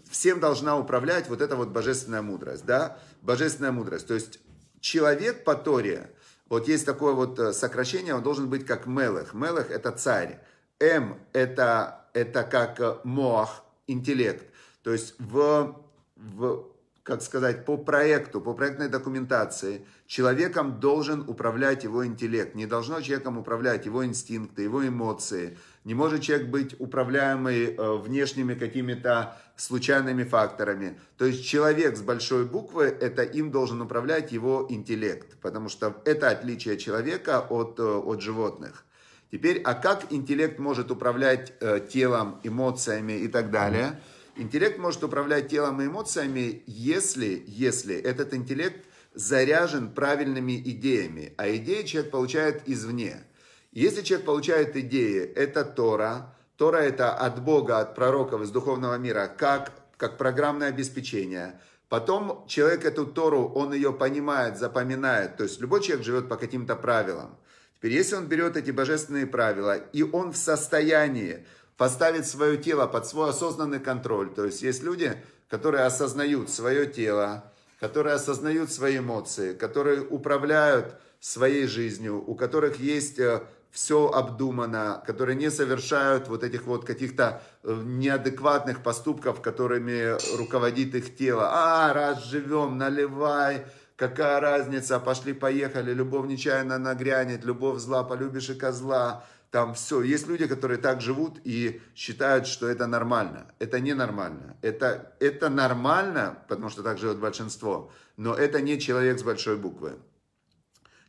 всем 0.07 0.39
должна 0.39 0.77
управлять 0.77 1.29
вот 1.29 1.41
эта 1.41 1.55
вот 1.55 1.69
божественная 1.69 2.21
мудрость, 2.21 2.63
да, 2.63 2.99
божественная 3.23 3.71
мудрость. 3.71 4.05
То 4.05 4.13
есть 4.13 4.39
человек 4.81 5.43
по 5.43 5.55
Торе, 5.55 6.11
вот 6.47 6.67
есть 6.67 6.85
такое 6.85 7.13
вот 7.13 7.39
э, 7.39 7.53
сокращение, 7.53 8.13
он 8.13 8.21
должен 8.21 8.47
быть 8.51 8.67
как 8.67 8.85
Мелех. 8.85 9.33
Мелех 9.33 9.71
это 9.71 9.91
царь. 9.91 10.39
М 10.79 11.17
это, 11.33 12.05
это 12.13 12.43
как 12.43 12.79
э, 12.79 12.97
Моах, 13.03 13.63
интеллект. 13.87 14.45
То 14.83 14.91
есть 14.93 15.15
в, 15.17 15.75
в, 16.15 16.74
как 17.05 17.21
сказать, 17.21 17.65
по 17.65 17.77
проекту, 17.77 18.41
по 18.41 18.55
проектной 18.55 18.89
документации 18.89 19.85
человеком 20.07 20.79
должен 20.79 21.21
управлять 21.29 21.83
его 21.83 22.03
интеллект. 22.03 22.55
Не 22.55 22.65
должно 22.65 22.99
человеком 22.99 23.37
управлять 23.37 23.85
его 23.85 24.03
инстинкты, 24.03 24.63
его 24.63 24.85
эмоции. 24.85 25.55
Не 25.83 25.93
может 25.93 26.23
человек 26.23 26.47
быть 26.47 26.75
управляемый 26.79 27.75
э, 27.75 27.97
внешними 27.97 28.55
какими-то 28.55 29.37
случайными 29.55 30.23
факторами. 30.23 30.99
То 31.19 31.25
есть 31.25 31.45
человек 31.45 31.95
с 31.95 32.01
большой 32.01 32.45
буквы, 32.45 32.85
это 32.85 33.21
им 33.21 33.51
должен 33.51 33.81
управлять 33.81 34.31
его 34.31 34.65
интеллект, 34.67 35.37
потому 35.41 35.69
что 35.69 36.01
это 36.05 36.31
отличие 36.31 36.75
человека 36.75 37.39
от, 37.39 37.79
э, 37.79 37.83
от 37.83 38.21
животных. 38.21 38.83
Теперь, 39.31 39.61
а 39.63 39.75
как 39.75 40.11
интеллект 40.11 40.57
может 40.57 40.89
управлять 40.89 41.53
э, 41.59 41.81
телом, 41.87 42.39
эмоциями 42.41 43.13
и 43.13 43.27
так 43.27 43.51
далее? 43.51 44.01
Интеллект 44.37 44.77
может 44.77 45.01
управлять 45.03 45.49
телом 45.49 45.81
и 45.81 45.85
эмоциями, 45.85 46.63
если, 46.67 47.43
если 47.47 47.95
этот 47.95 48.33
интеллект 48.33 48.85
заряжен 49.13 49.91
правильными 49.91 50.57
идеями, 50.57 51.33
а 51.37 51.49
идеи 51.55 51.83
человек 51.83 52.11
получает 52.11 52.67
извне. 52.67 53.23
Если 53.71 54.01
человек 54.01 54.25
получает 54.25 54.75
идеи, 54.75 55.21
это 55.21 55.63
Тора, 55.63 56.33
Тора 56.57 56.77
это 56.77 57.13
от 57.13 57.41
Бога, 57.41 57.79
от 57.79 57.95
пророков 57.95 58.41
из 58.41 58.51
духовного 58.51 58.97
мира, 58.97 59.33
как, 59.37 59.71
как 59.95 60.17
программное 60.17 60.67
обеспечение. 60.67 61.59
Потом 61.87 62.45
человек 62.47 62.83
эту 62.83 63.05
Тору, 63.05 63.47
он 63.47 63.73
ее 63.73 63.93
понимает, 63.93 64.57
запоминает. 64.57 65.37
То 65.37 65.43
есть 65.43 65.61
любой 65.61 65.81
человек 65.81 66.05
живет 66.05 66.27
по 66.27 66.35
каким-то 66.35 66.75
правилам. 66.75 67.37
Теперь, 67.77 67.93
если 67.93 68.15
он 68.15 68.27
берет 68.27 68.57
эти 68.57 68.71
божественные 68.71 69.27
правила, 69.27 69.75
и 69.75 70.03
он 70.03 70.33
в 70.33 70.37
состоянии 70.37 71.45
поставить 71.77 72.25
свое 72.25 72.57
тело 72.57 72.87
под 72.87 73.07
свой 73.07 73.29
осознанный 73.29 73.79
контроль, 73.79 74.33
то 74.33 74.45
есть 74.45 74.61
есть 74.61 74.83
люди, 74.83 75.21
которые 75.49 75.83
осознают 75.83 76.49
свое 76.49 76.85
тело, 76.85 77.51
которые 77.79 78.15
осознают 78.15 78.71
свои 78.71 78.99
эмоции, 78.99 79.53
которые 79.53 80.01
управляют 80.01 80.95
своей 81.19 81.67
жизнью, 81.67 82.23
у 82.25 82.35
которых 82.35 82.79
есть 82.79 83.19
э, 83.19 83.43
все 83.71 84.07
обдумано, 84.07 85.03
которые 85.05 85.35
не 85.35 85.51
совершают 85.51 86.29
вот 86.29 86.43
этих 86.43 86.63
вот 86.65 86.85
каких-то 86.85 87.41
э, 87.63 87.81
неадекватных 87.83 88.81
поступков, 88.81 89.41
которыми 89.41 90.17
руководит 90.37 90.95
их 90.95 91.15
тело. 91.17 91.49
А, 91.51 91.93
раз 91.93 92.23
живем, 92.25 92.77
наливай, 92.77 93.65
какая 93.95 94.39
разница, 94.39 94.99
пошли-поехали, 94.99 95.93
любовь 95.93 96.27
нечаянно 96.27 96.77
нагрянет, 96.77 97.45
любовь 97.45 97.79
зла, 97.79 98.03
полюбишь 98.03 98.49
и 98.49 98.55
козла. 98.55 99.25
Там 99.51 99.73
все. 99.73 100.01
Есть 100.01 100.27
люди, 100.27 100.47
которые 100.47 100.77
так 100.77 100.99
живут 100.99 101.39
и 101.45 101.81
считают, 101.95 102.45
что 102.45 102.67
это 102.67 102.87
нормально. 102.87 103.53
Это 103.59 103.79
ненормально. 103.79 104.57
Это, 104.61 105.15
это 105.19 105.49
нормально, 105.49 106.37
потому 106.49 106.69
что 106.69 106.83
так 106.83 106.97
живет 106.97 107.19
большинство, 107.19 107.91
но 108.17 108.33
это 108.33 108.61
не 108.61 108.79
человек 108.79 109.17
с 109.17 109.23
большой 109.23 109.55
буквы. 109.55 109.93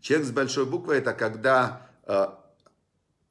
Человек 0.00 0.28
с 0.28 0.30
большой 0.30 0.66
буквы 0.66 0.94
это 0.94 1.12
когда 1.12 1.88
э, 2.04 2.26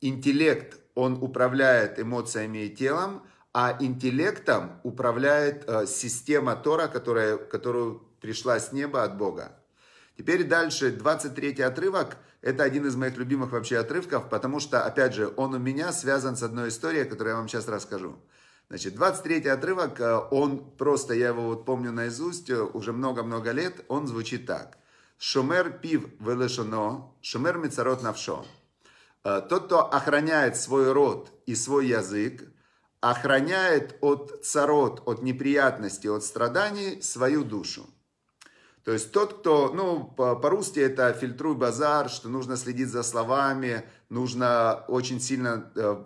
интеллект, 0.02 0.80
он 0.96 1.22
управляет 1.22 1.98
эмоциями 2.00 2.66
и 2.66 2.76
телом, 2.76 3.24
а 3.54 3.78
интеллектом 3.80 4.82
управляет 4.84 5.64
э, 5.68 5.86
система 5.88 6.58
Тора, 6.58 6.88
которая, 6.88 7.38
которую 7.38 8.02
пришла 8.26 8.60
с 8.60 8.72
неба 8.72 9.04
от 9.04 9.18
Бога. 9.18 9.52
Теперь 10.18 10.46
дальше, 10.46 10.92
23 10.92 11.62
отрывок, 11.62 12.18
это 12.42 12.64
один 12.64 12.88
из 12.88 12.96
моих 12.96 13.18
любимых 13.18 13.52
вообще 13.52 13.78
отрывков, 13.78 14.30
потому 14.30 14.60
что, 14.60 14.84
опять 14.84 15.14
же, 15.14 15.32
он 15.38 15.54
у 15.54 15.60
меня 15.60 15.92
связан 15.92 16.36
с 16.36 16.42
одной 16.42 16.70
историей, 16.70 17.06
которую 17.06 17.34
я 17.34 17.38
вам 17.38 17.48
сейчас 17.48 17.68
расскажу. 17.68 18.16
Значит, 18.70 18.96
23 18.96 19.48
отрывок, 19.48 20.00
э, 20.00 20.18
он 20.32 20.72
просто, 20.72 21.14
я 21.14 21.28
его 21.28 21.44
вот 21.44 21.66
помню 21.66 21.92
наизусть, 21.92 22.50
э, 22.50 22.60
уже 22.60 22.94
много-много 22.94 23.52
лет, 23.52 23.86
он 23.90 24.08
звучит 24.08 24.48
так. 24.48 24.80
Шумер 25.20 25.70
пив 25.70 26.08
велешоно, 26.20 27.12
шумер 27.22 27.60
мицарот 27.60 28.02
навшо. 28.02 28.44
Э, 29.24 29.42
тот, 29.48 29.66
кто 29.66 29.82
охраняет 29.82 30.58
свой 30.58 30.92
род 30.92 31.30
и 31.46 31.54
свой 31.54 31.86
язык, 31.88 32.42
охраняет 33.02 33.98
от 34.02 34.44
царот, 34.44 35.04
от 35.06 35.22
неприятностей, 35.22 36.10
от 36.10 36.24
страданий 36.24 37.04
свою 37.04 37.44
душу. 37.44 37.86
То 38.86 38.92
есть 38.92 39.12
тот, 39.12 39.40
кто, 39.40 39.72
ну, 39.74 40.06
по-русски 40.06 40.80
это 40.80 41.12
фильтруй 41.12 41.56
базар, 41.56 42.08
что 42.08 42.30
нужно 42.30 42.56
следить 42.56 42.90
за 42.90 43.02
словами, 43.02 43.84
нужно 44.10 44.86
очень 44.88 45.20
сильно 45.20 45.72
э, 45.76 46.04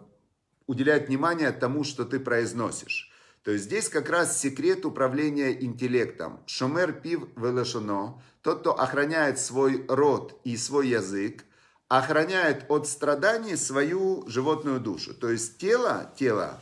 уделять 0.65 1.09
внимание 1.09 1.51
тому, 1.51 1.83
что 1.83 2.05
ты 2.05 2.21
произносишь. 2.21 3.11
То 3.43 3.51
есть 3.51 3.65
здесь 3.65 3.89
как 3.89 4.09
раз 4.09 4.39
секрет 4.39 4.85
управления 4.85 5.51
интеллектом. 5.61 6.39
Шомер 6.45 6.93
пив 6.93 7.23
велешоно, 7.35 8.21
тот, 8.43 8.61
кто 8.61 8.79
охраняет 8.79 9.39
свой 9.39 9.85
род 9.89 10.39
и 10.45 10.55
свой 10.55 10.87
язык, 10.87 11.43
охраняет 11.89 12.63
от 12.69 12.87
страданий 12.87 13.57
свою 13.57 14.23
животную 14.27 14.79
душу. 14.79 15.13
То 15.13 15.29
есть 15.29 15.57
тело, 15.57 16.13
тело, 16.17 16.57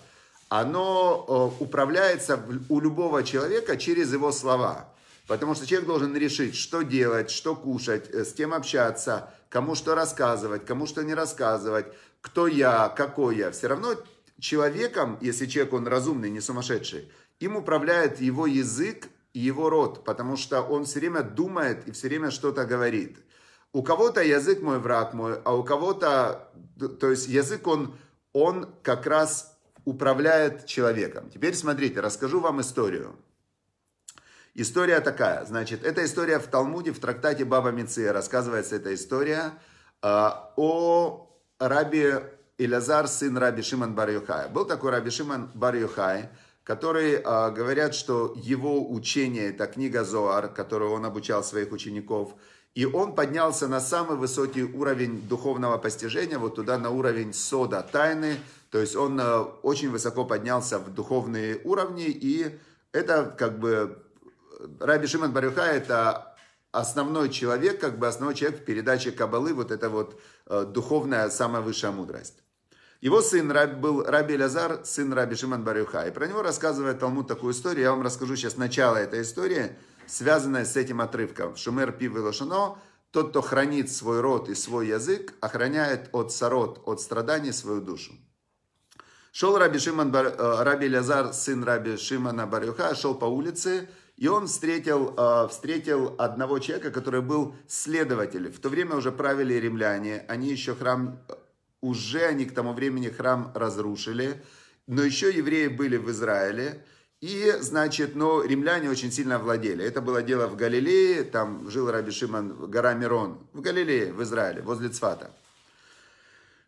оно 0.49 1.53
э, 1.59 1.63
управляется 1.63 2.43
у 2.69 2.79
любого 2.79 3.23
человека 3.23 3.77
через 3.77 4.11
его 4.13 4.31
слова. 4.31 4.96
Потому 5.27 5.55
что 5.55 5.67
человек 5.67 5.87
должен 5.87 6.15
решить, 6.15 6.55
что 6.55 6.81
делать, 6.81 7.29
что 7.29 7.55
кушать, 7.55 8.09
э, 8.09 8.23
с 8.23 8.33
кем 8.33 8.53
общаться, 8.53 9.33
кому 9.49 9.75
что 9.75 9.93
рассказывать, 9.93 10.65
кому 10.65 10.87
что 10.87 11.03
не 11.03 11.13
рассказывать, 11.13 11.87
кто 12.21 12.47
я, 12.47 12.89
какой 12.89 13.37
я. 13.37 13.51
Все 13.51 13.67
равно 13.67 13.95
человеком, 14.39 15.17
если 15.21 15.45
человек 15.45 15.73
он 15.73 15.87
разумный, 15.87 16.29
не 16.29 16.39
сумасшедший, 16.39 17.11
им 17.39 17.57
управляет 17.57 18.21
его 18.21 18.47
язык 18.47 19.09
и 19.33 19.39
его 19.39 19.69
рот, 19.69 20.05
потому 20.05 20.37
что 20.37 20.61
он 20.61 20.85
все 20.85 20.99
время 20.99 21.21
думает 21.21 21.87
и 21.87 21.91
все 21.91 22.07
время 22.07 22.31
что-то 22.31 22.65
говорит. 22.65 23.17
У 23.73 23.83
кого-то 23.83 24.23
язык 24.23 24.61
мой 24.61 24.79
враг 24.79 25.13
мой, 25.13 25.39
а 25.43 25.55
у 25.55 25.63
кого-то, 25.63 26.51
то 26.99 27.11
есть 27.11 27.27
язык 27.27 27.67
он, 27.67 27.95
он 28.31 28.69
как 28.81 29.05
раз 29.05 29.57
управляет 29.83 30.65
человеком. 30.65 31.29
Теперь 31.29 31.53
смотрите, 31.53 31.99
расскажу 31.99 32.39
вам 32.39 32.61
историю. 32.61 33.15
История 34.59 35.01
такая, 35.01 35.45
значит, 35.45 35.85
эта 35.85 36.03
история 36.03 36.39
в 36.39 36.47
Талмуде, 36.47 36.91
в 36.91 36.99
трактате 36.99 37.45
Баба 37.45 37.69
Миция 37.69 38.11
рассказывается 38.11 38.75
эта 38.77 38.95
история 38.95 39.51
э, 40.01 40.29
о 40.55 41.29
раби 41.59 42.13
Илязар, 42.57 43.07
сын 43.07 43.37
раби 43.37 43.61
Шиман 43.61 43.93
бар 43.93 44.09
-Юхай. 44.09 44.51
Был 44.51 44.65
такой 44.65 44.89
раби 44.89 45.11
Шиман 45.11 45.51
бар 45.53 45.75
-Юхай, 45.75 46.29
который 46.63 47.21
э, 47.23 47.51
говорят, 47.51 47.93
что 47.93 48.33
его 48.35 48.91
учение, 48.91 49.49
это 49.51 49.67
книга 49.67 50.03
Зоар, 50.03 50.47
которую 50.47 50.91
он 50.91 51.05
обучал 51.05 51.43
своих 51.43 51.71
учеников, 51.71 52.33
и 52.73 52.83
он 52.87 53.13
поднялся 53.13 53.67
на 53.67 53.79
самый 53.79 54.17
высокий 54.17 54.63
уровень 54.63 55.21
духовного 55.27 55.77
постижения, 55.77 56.39
вот 56.39 56.55
туда 56.55 56.79
на 56.79 56.89
уровень 56.89 57.31
сода 57.31 57.83
тайны, 57.91 58.37
то 58.71 58.79
есть 58.79 58.95
он 58.95 59.19
э, 59.19 59.37
очень 59.61 59.91
высоко 59.91 60.25
поднялся 60.25 60.79
в 60.79 60.91
духовные 60.91 61.61
уровни, 61.63 62.07
и 62.07 62.57
это 62.91 63.35
как 63.37 63.59
бы 63.59 64.03
Раби 64.79 65.07
Шимон 65.07 65.31
Барюха 65.31 65.61
это 65.61 66.35
основной 66.71 67.29
человек, 67.29 67.79
как 67.79 67.97
бы 67.99 68.07
основной 68.07 68.35
человек 68.35 68.61
в 68.61 68.65
передаче 68.65 69.11
Кабалы, 69.11 69.53
вот 69.53 69.71
это 69.71 69.89
вот 69.89 70.19
э, 70.47 70.65
духовная 70.65 71.29
самая 71.29 71.61
высшая 71.61 71.91
мудрость. 71.91 72.43
Его 72.99 73.21
сын 73.21 73.53
был 73.79 74.03
Раби 74.03 74.37
Лазар, 74.37 74.83
сын 74.83 75.13
Раби 75.13 75.35
Шиман 75.35 75.63
Барюха. 75.63 76.07
И 76.07 76.11
про 76.11 76.27
него 76.27 76.41
рассказывает 76.41 76.99
Талмуд 76.99 77.27
такую 77.27 77.53
историю. 77.53 77.83
Я 77.83 77.91
вам 77.91 78.01
расскажу 78.01 78.35
сейчас 78.35 78.57
начало 78.57 78.97
этой 78.97 79.21
истории, 79.21 79.75
связанное 80.07 80.65
с 80.65 80.75
этим 80.75 80.99
отрывком. 81.01 81.55
Шумер 81.55 81.91
пив 81.91 82.15
лошано, 82.15 82.79
тот, 83.11 83.29
кто 83.29 83.41
хранит 83.41 83.91
свой 83.91 84.19
род 84.21 84.49
и 84.49 84.55
свой 84.55 84.87
язык, 84.87 85.35
охраняет 85.41 86.09
от 86.11 86.31
сород, 86.31 86.81
от 86.85 86.99
страданий 86.99 87.53
свою 87.53 87.81
душу. 87.81 88.13
Шел 89.31 89.55
Раби, 89.59 89.77
Шиман, 89.77 90.13
э, 90.15 90.63
Раби 90.63 90.89
Лазар, 90.89 91.33
сын 91.33 91.63
Раби 91.63 91.97
Шимана 91.97 92.47
Барюха, 92.47 92.95
шел 92.95 93.13
по 93.13 93.25
улице, 93.25 93.87
и 94.17 94.27
он 94.27 94.47
встретил, 94.47 95.13
э, 95.15 95.47
встретил 95.49 96.15
одного 96.17 96.59
человека, 96.59 96.91
который 96.91 97.21
был 97.21 97.55
следователь. 97.67 98.51
В 98.51 98.59
то 98.59 98.69
время 98.69 98.95
уже 98.95 99.11
правили 99.11 99.53
римляне, 99.53 100.25
они 100.27 100.49
еще 100.49 100.75
храм 100.75 101.19
уже 101.81 102.25
они 102.25 102.45
к 102.45 102.53
тому 102.53 102.73
времени 102.73 103.09
храм 103.09 103.51
разрушили, 103.53 104.43
но 104.87 105.03
еще 105.03 105.31
евреи 105.31 105.67
были 105.67 105.97
в 105.97 106.09
Израиле, 106.09 106.83
и, 107.21 107.53
значит, 107.61 108.15
ну, 108.15 108.43
римляне 108.43 108.89
очень 108.89 109.11
сильно 109.11 109.39
владели. 109.39 109.83
Это 109.83 110.01
было 110.01 110.21
дело 110.21 110.47
в 110.47 110.55
Галилее, 110.55 111.23
там 111.23 111.69
жил 111.69 111.89
Раби 111.89 112.11
Шимон, 112.11 112.69
гора 112.69 112.93
Мирон, 112.93 113.39
в 113.53 113.61
Галилее, 113.61 114.13
в 114.13 114.21
Израиле, 114.23 114.61
возле 114.61 114.89
Цфата. 114.89 115.31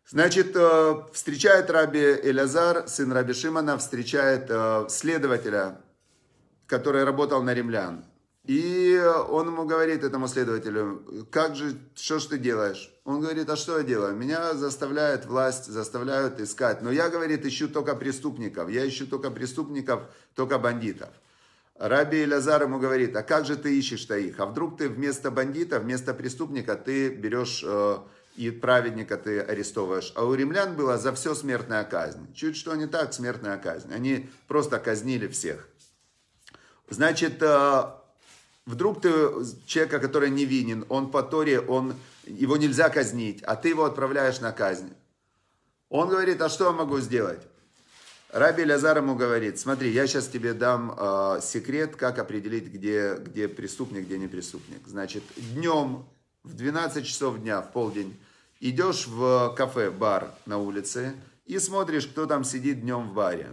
Значит, 0.08 0.56
э, 0.56 1.02
встречает 1.12 1.70
Раби 1.70 2.00
Элязар, 2.00 2.88
сын 2.88 3.12
Раби 3.12 3.32
Шимона, 3.32 3.78
встречает 3.78 4.46
э, 4.48 4.86
следователя, 4.88 5.80
который 6.70 7.02
работал 7.02 7.42
на 7.42 7.52
римлян. 7.52 8.04
И 8.46 8.98
он 9.28 9.48
ему 9.48 9.66
говорит, 9.66 10.02
этому 10.02 10.28
следователю, 10.28 11.26
как 11.30 11.56
же, 11.56 11.76
что 11.94 12.18
ж 12.18 12.26
ты 12.26 12.38
делаешь? 12.38 12.90
Он 13.04 13.20
говорит, 13.20 13.50
а 13.50 13.56
что 13.56 13.78
я 13.78 13.84
делаю? 13.84 14.16
Меня 14.16 14.54
заставляет 14.54 15.26
власть, 15.26 15.66
заставляют 15.66 16.40
искать. 16.40 16.80
Но 16.80 16.90
я, 16.90 17.10
говорит, 17.10 17.44
ищу 17.44 17.68
только 17.68 17.94
преступников. 17.96 18.70
Я 18.70 18.88
ищу 18.88 19.06
только 19.06 19.30
преступников, 19.30 20.02
только 20.34 20.58
бандитов. 20.58 21.10
Раби 21.76 22.26
Лазар 22.26 22.62
ему 22.62 22.78
говорит, 22.78 23.16
а 23.16 23.22
как 23.22 23.46
же 23.46 23.56
ты 23.56 23.76
ищешь-то 23.78 24.16
их? 24.16 24.38
А 24.38 24.46
вдруг 24.46 24.78
ты 24.78 24.88
вместо 24.88 25.30
бандита, 25.30 25.80
вместо 25.80 26.14
преступника 26.14 26.76
ты 26.76 27.08
берешь 27.08 27.64
э, 27.66 27.98
и 28.36 28.50
праведника 28.50 29.16
ты 29.16 29.40
арестовываешь. 29.40 30.12
А 30.14 30.24
у 30.24 30.34
римлян 30.34 30.76
была 30.76 30.98
за 30.98 31.12
все 31.12 31.34
смертная 31.34 31.84
казнь. 31.84 32.32
Чуть 32.34 32.56
что 32.56 32.74
не 32.74 32.86
так, 32.86 33.12
смертная 33.12 33.58
казнь. 33.58 33.92
Они 33.92 34.30
просто 34.46 34.78
казнили 34.78 35.26
всех. 35.26 35.68
Значит, 36.90 37.42
э, 37.42 37.82
Вдруг 38.70 39.00
ты 39.00 39.10
человека, 39.66 39.98
который 39.98 40.30
невинен, 40.30 40.84
он 40.88 41.10
по 41.10 41.24
Торе, 41.24 41.60
он, 41.60 41.94
его 42.24 42.56
нельзя 42.56 42.88
казнить, 42.88 43.42
а 43.42 43.56
ты 43.56 43.70
его 43.70 43.84
отправляешь 43.84 44.38
на 44.38 44.52
казнь. 44.52 44.92
Он 45.88 46.08
говорит, 46.08 46.40
а 46.40 46.48
что 46.48 46.66
я 46.66 46.72
могу 46.72 47.00
сделать? 47.00 47.40
Раби 48.30 48.62
Лязар 48.62 48.98
ему 48.98 49.16
говорит, 49.16 49.58
смотри, 49.58 49.90
я 49.90 50.06
сейчас 50.06 50.28
тебе 50.28 50.54
дам 50.54 50.94
э, 50.96 51.40
секрет, 51.42 51.96
как 51.96 52.20
определить, 52.20 52.66
где, 52.66 53.16
где 53.16 53.48
преступник, 53.48 54.04
где 54.04 54.18
не 54.18 54.28
преступник. 54.28 54.86
Значит, 54.86 55.24
днем 55.36 56.04
в 56.44 56.54
12 56.54 57.04
часов 57.04 57.40
дня, 57.40 57.62
в 57.62 57.72
полдень, 57.72 58.16
идешь 58.60 59.08
в 59.08 59.52
кафе, 59.56 59.90
бар 59.90 60.30
на 60.46 60.58
улице 60.58 61.14
и 61.44 61.58
смотришь, 61.58 62.06
кто 62.06 62.26
там 62.26 62.44
сидит 62.44 62.82
днем 62.82 63.08
в 63.08 63.14
баре. 63.14 63.48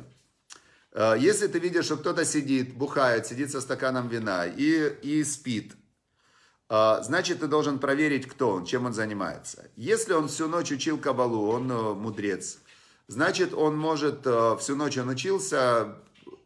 Э, 0.98 1.16
если 1.18 1.48
ты 1.48 1.60
видишь, 1.60 1.86
что 1.86 1.98
кто-то 1.98 2.26
сидит, 2.26 2.74
бухает, 2.74 3.28
сидит 3.28 3.52
со 3.52 3.62
стаканом 3.62 4.08
вина 4.08 4.48
и, 4.48 4.90
и 5.04 5.24
спит, 5.24 5.74
э, 6.70 6.98
значит, 7.04 7.40
ты 7.40 7.48
должен 7.48 7.78
проверить, 7.78 8.28
кто 8.28 8.50
он, 8.50 8.66
чем 8.66 8.88
он 8.88 8.94
занимается. 8.94 9.70
Если 9.76 10.14
он 10.14 10.28
всю 10.28 10.48
ночь 10.48 10.72
учил 10.72 10.98
кабалу, 10.98 11.52
он 11.52 11.72
э, 11.72 11.94
мудрец, 11.94 12.58
значит, 13.08 13.54
он 13.54 13.78
может, 13.78 14.22
всю 14.60 14.76
ночь 14.76 14.98
он 14.98 15.10
учился, 15.10 15.96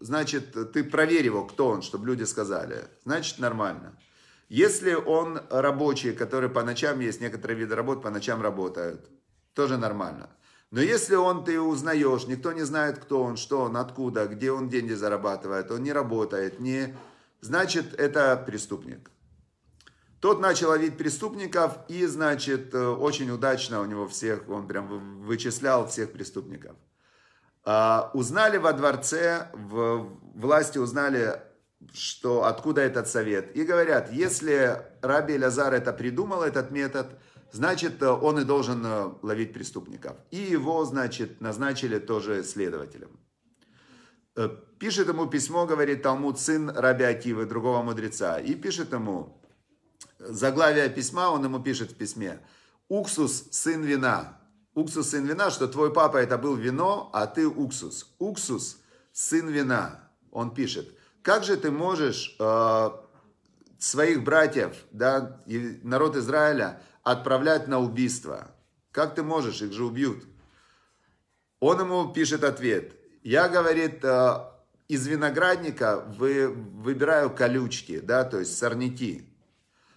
значит, 0.01 0.73
ты 0.73 0.83
проверь 0.83 1.25
его, 1.25 1.45
кто 1.45 1.69
он, 1.69 1.81
чтобы 1.81 2.07
люди 2.07 2.23
сказали. 2.23 2.87
Значит, 3.05 3.39
нормально. 3.39 3.97
Если 4.49 4.93
он 4.93 5.39
рабочий, 5.49 6.11
который 6.11 6.49
по 6.49 6.61
ночам, 6.61 6.99
есть 6.99 7.21
некоторые 7.21 7.57
виды 7.57 7.73
работ, 7.73 8.01
по 8.01 8.09
ночам 8.09 8.41
работают, 8.41 9.09
тоже 9.53 9.77
нормально. 9.77 10.29
Но 10.71 10.79
если 10.79 11.15
он, 11.15 11.43
ты 11.43 11.59
узнаешь, 11.59 12.27
никто 12.27 12.53
не 12.53 12.61
знает, 12.61 12.97
кто 12.97 13.21
он, 13.21 13.35
что 13.35 13.63
он, 13.63 13.75
откуда, 13.75 14.25
где 14.27 14.53
он 14.53 14.69
деньги 14.69 14.93
зарабатывает, 14.93 15.69
он 15.69 15.83
не 15.83 15.91
работает, 15.91 16.61
не... 16.61 16.95
значит, 17.41 17.93
это 17.99 18.37
преступник. 18.37 19.11
Тот 20.21 20.39
начал 20.39 20.69
ловить 20.69 20.97
преступников 20.97 21.77
и, 21.89 22.05
значит, 22.05 22.73
э, 22.73 22.87
очень 22.87 23.29
удачно 23.31 23.81
у 23.81 23.85
него 23.85 24.07
всех, 24.07 24.47
он 24.47 24.65
прям 24.65 25.23
вычислял 25.23 25.87
всех 25.87 26.13
преступников. 26.13 26.77
А, 27.65 28.09
узнали 28.13 28.57
во 28.57 28.71
дворце, 28.71 29.49
в, 29.53 30.07
власти 30.35 30.77
узнали, 30.77 31.41
что 31.91 32.45
откуда 32.45 32.81
этот 32.81 33.09
совет. 33.09 33.55
И 33.57 33.63
говорят, 33.63 34.11
если 34.13 34.81
Раби 35.01 35.37
Лазар 35.37 35.73
это 35.73 35.91
придумал, 35.91 36.43
этот 36.43 36.71
метод– 36.71 37.07
значит, 37.51 38.01
э, 38.01 38.09
он 38.09 38.39
и 38.39 38.43
должен 38.43 38.85
э, 38.85 39.11
ловить 39.21 39.53
преступников. 39.53 40.17
И 40.31 40.37
его, 40.37 40.85
значит, 40.85 41.41
назначили 41.41 41.99
тоже 41.99 42.43
следователем. 42.43 43.19
Э, 44.35 44.49
пишет 44.79 45.07
ему 45.07 45.27
письмо, 45.27 45.65
говорит 45.65 46.03
Талмуд, 46.03 46.39
сын 46.39 46.69
Раби 46.69 47.03
Акивы, 47.03 47.45
другого 47.45 47.81
мудреца. 47.81 48.39
И 48.39 48.55
пишет 48.55 48.93
ему, 48.93 49.41
заглавие 50.19 50.89
письма, 50.89 51.29
он 51.31 51.43
ему 51.43 51.59
пишет 51.59 51.91
в 51.91 51.95
письме, 51.95 52.39
«Уксус, 52.87 53.45
сын 53.51 53.81
вина». 53.83 54.37
Уксус, 54.73 55.09
сын 55.09 55.25
вина, 55.25 55.51
что 55.51 55.67
твой 55.67 55.91
папа 55.93 56.17
это 56.17 56.37
был 56.37 56.55
вино, 56.55 57.09
а 57.13 57.27
ты 57.27 57.45
уксус. 57.45 58.15
Уксус, 58.19 58.79
сын 59.11 59.49
вина. 59.49 60.09
Он 60.31 60.53
пишет, 60.53 60.87
как 61.21 61.43
же 61.43 61.57
ты 61.57 61.71
можешь 61.71 62.35
э, 62.39 62.89
своих 63.77 64.23
братьев, 64.23 64.75
да, 64.91 65.41
народ 65.83 66.15
Израиля, 66.15 66.81
отправлять 67.03 67.67
на 67.67 67.79
убийство. 67.79 68.51
Как 68.91 69.15
ты 69.15 69.23
можешь, 69.23 69.61
их 69.61 69.71
же 69.71 69.85
убьют. 69.85 70.23
Он 71.59 71.79
ему 71.79 72.11
пишет 72.11 72.43
ответ. 72.43 72.93
Я, 73.23 73.47
говорит, 73.47 74.03
э, 74.03 74.33
из 74.87 75.07
виноградника 75.07 76.03
вы, 76.17 76.49
выбираю 76.49 77.29
колючки, 77.29 77.99
да, 77.99 78.23
то 78.23 78.39
есть 78.39 78.57
сорняки. 78.57 79.27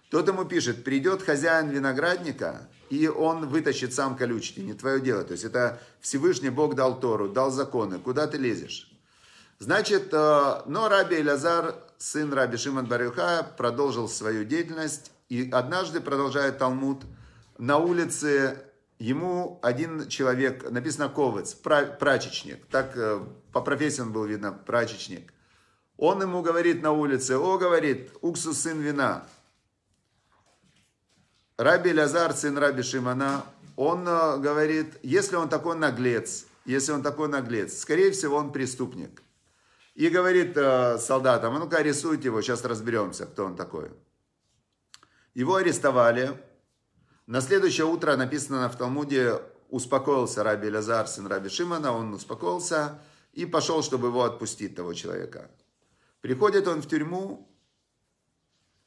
Тот 0.09 0.27
ему 0.27 0.45
пишет, 0.45 0.83
придет 0.83 1.23
хозяин 1.23 1.69
виноградника, 1.69 2.69
и 2.89 3.07
он 3.07 3.47
вытащит 3.47 3.93
сам 3.93 4.15
колючки, 4.15 4.59
не 4.59 4.73
твое 4.73 5.01
дело. 5.01 5.23
То 5.23 5.33
есть 5.33 5.43
это 5.43 5.81
Всевышний 5.99 6.49
Бог 6.49 6.75
дал 6.75 6.99
Тору, 6.99 7.27
дал 7.27 7.51
законы, 7.51 7.99
куда 7.99 8.27
ты 8.27 8.37
лезешь? 8.37 8.91
Значит, 9.57 10.13
э, 10.13 10.61
но 10.67 10.87
Раби 10.87 11.15
Элязар, 11.15 11.75
сын 11.97 12.31
Раби 12.31 12.57
Шимон 12.57 12.85
Барюха, 12.85 13.47
продолжил 13.57 14.07
свою 14.07 14.45
деятельность 14.45 15.11
и 15.29 15.49
однажды, 15.51 16.01
продолжает 16.01 16.57
Талмуд, 16.59 17.03
на 17.57 17.77
улице 17.77 18.63
ему 18.99 19.59
один 19.61 20.07
человек, 20.07 20.69
написано 20.69 21.09
ковец, 21.09 21.53
прачечник, 21.53 22.65
так 22.67 22.95
э, 22.95 23.21
по 23.51 23.61
профессии 23.61 24.01
он 24.01 24.11
был 24.11 24.25
видно, 24.25 24.51
прачечник. 24.51 25.33
Он 25.97 26.21
ему 26.21 26.41
говорит 26.41 26.81
на 26.83 26.91
улице, 26.91 27.37
о, 27.37 27.57
говорит, 27.57 28.11
уксус 28.21 28.59
сын 28.59 28.79
вина. 28.79 29.25
Раби 31.57 31.93
Лазар, 31.93 32.33
сын 32.33 32.57
Раби 32.57 32.83
Шимана, 32.83 33.45
он 33.75 34.07
э, 34.07 34.37
говорит, 34.37 34.97
если 35.03 35.37
он 35.37 35.49
такой 35.49 35.75
наглец, 35.75 36.45
если 36.65 36.91
он 36.91 37.01
такой 37.01 37.29
наглец, 37.29 37.79
скорее 37.79 38.11
всего, 38.11 38.37
он 38.37 38.51
преступник. 38.51 39.21
И 39.95 40.09
говорит 40.09 40.57
э, 40.57 40.97
солдатам, 40.99 41.55
а 41.55 41.59
ну-ка 41.59 41.81
рисуйте 41.81 42.25
его, 42.25 42.41
сейчас 42.41 42.65
разберемся, 42.65 43.25
кто 43.25 43.45
он 43.45 43.55
такой. 43.55 43.91
Его 45.35 45.55
арестовали. 45.55 46.41
На 47.27 47.41
следующее 47.41 47.85
утро 47.85 48.15
написано 48.15 48.69
в 48.69 48.77
Талмуде, 48.77 49.41
успокоился 49.69 50.43
Раби 50.43 50.69
Лазар, 50.71 51.07
сын 51.07 51.27
Раби 51.27 51.49
Шимана, 51.49 51.91
он 51.91 52.13
успокоился 52.13 52.99
и 53.33 53.45
пошел, 53.45 53.83
чтобы 53.83 54.07
его 54.07 54.23
отпустить, 54.23 54.75
того 54.75 54.93
человека. 54.93 55.51
Приходит 56.21 56.67
он 56.67 56.81
в 56.81 56.87
тюрьму, 56.87 57.51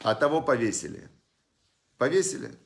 а 0.01 0.15
того 0.15 0.41
повесили. 0.41 1.11
Повесили. 1.99 2.59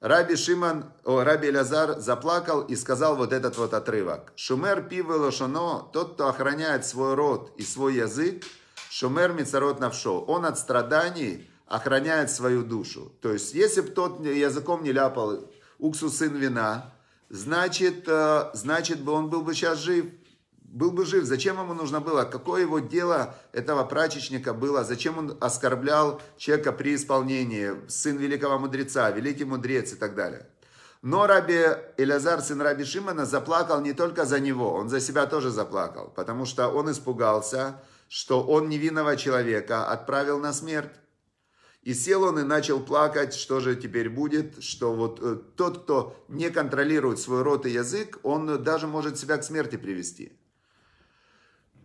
Раби 0.00 0.34
Шиман, 0.34 0.92
о, 1.04 1.22
Раби 1.22 1.52
Лазар 1.52 2.00
заплакал 2.00 2.62
и 2.62 2.74
сказал 2.74 3.14
вот 3.16 3.32
этот 3.32 3.58
вот 3.58 3.74
отрывок. 3.74 4.32
Шумер 4.34 4.88
пивы 4.88 5.16
лошоно, 5.16 5.88
тот, 5.92 6.14
кто 6.14 6.26
охраняет 6.26 6.84
свой 6.84 7.14
род 7.14 7.52
и 7.58 7.62
свой 7.62 7.94
язык, 7.94 8.42
шумер 8.88 9.34
мицарот 9.34 9.78
навшо. 9.78 10.20
Он 10.22 10.46
от 10.46 10.58
страданий 10.58 11.48
охраняет 11.70 12.30
свою 12.32 12.64
душу. 12.64 13.12
То 13.22 13.32
есть, 13.32 13.54
если 13.54 13.80
бы 13.80 13.88
тот 13.90 14.26
языком 14.26 14.82
не 14.82 14.90
ляпал 14.92 15.48
уксус 15.78 16.16
сын 16.16 16.34
вина, 16.34 16.92
значит, 17.28 18.08
э, 18.08 18.50
значит 18.54 19.06
он 19.08 19.30
был 19.30 19.42
бы 19.42 19.54
сейчас 19.54 19.78
жив. 19.78 20.06
был 20.62 20.90
бы 20.90 21.04
жив, 21.04 21.24
зачем 21.24 21.58
ему 21.60 21.74
нужно 21.74 22.00
было, 22.00 22.24
какое 22.24 22.62
его 22.62 22.80
дело 22.80 23.36
этого 23.52 23.84
прачечника 23.84 24.52
было, 24.52 24.82
зачем 24.82 25.18
он 25.18 25.38
оскорблял 25.40 26.20
человека 26.36 26.72
при 26.72 26.96
исполнении, 26.96 27.70
сын 27.88 28.16
великого 28.16 28.58
мудреца, 28.58 29.10
великий 29.10 29.44
мудрец 29.44 29.92
и 29.92 29.96
так 29.96 30.16
далее. 30.16 30.48
Но 31.02 31.26
Раби 31.28 31.66
Элязар, 31.96 32.40
сын 32.40 32.60
Раби 32.60 32.84
Шимона, 32.84 33.26
заплакал 33.26 33.80
не 33.80 33.92
только 33.92 34.24
за 34.24 34.40
него, 34.40 34.74
он 34.74 34.88
за 34.88 35.00
себя 35.00 35.26
тоже 35.26 35.50
заплакал, 35.50 36.12
потому 36.16 36.46
что 36.46 36.68
он 36.68 36.90
испугался, 36.90 37.80
что 38.08 38.42
он 38.42 38.68
невинного 38.68 39.16
человека 39.16 39.86
отправил 39.86 40.40
на 40.40 40.52
смерть. 40.52 40.90
И 41.82 41.94
сел 41.94 42.24
он 42.24 42.38
и 42.38 42.42
начал 42.42 42.78
плакать, 42.78 43.34
что 43.34 43.58
же 43.60 43.74
теперь 43.74 44.10
будет, 44.10 44.62
что 44.62 44.94
вот 44.94 45.18
э, 45.22 45.36
тот, 45.56 45.84
кто 45.84 46.24
не 46.28 46.50
контролирует 46.50 47.18
свой 47.18 47.42
рот 47.42 47.64
и 47.64 47.70
язык, 47.70 48.18
он 48.22 48.62
даже 48.62 48.86
может 48.86 49.18
себя 49.18 49.38
к 49.38 49.44
смерти 49.44 49.76
привести. 49.76 50.32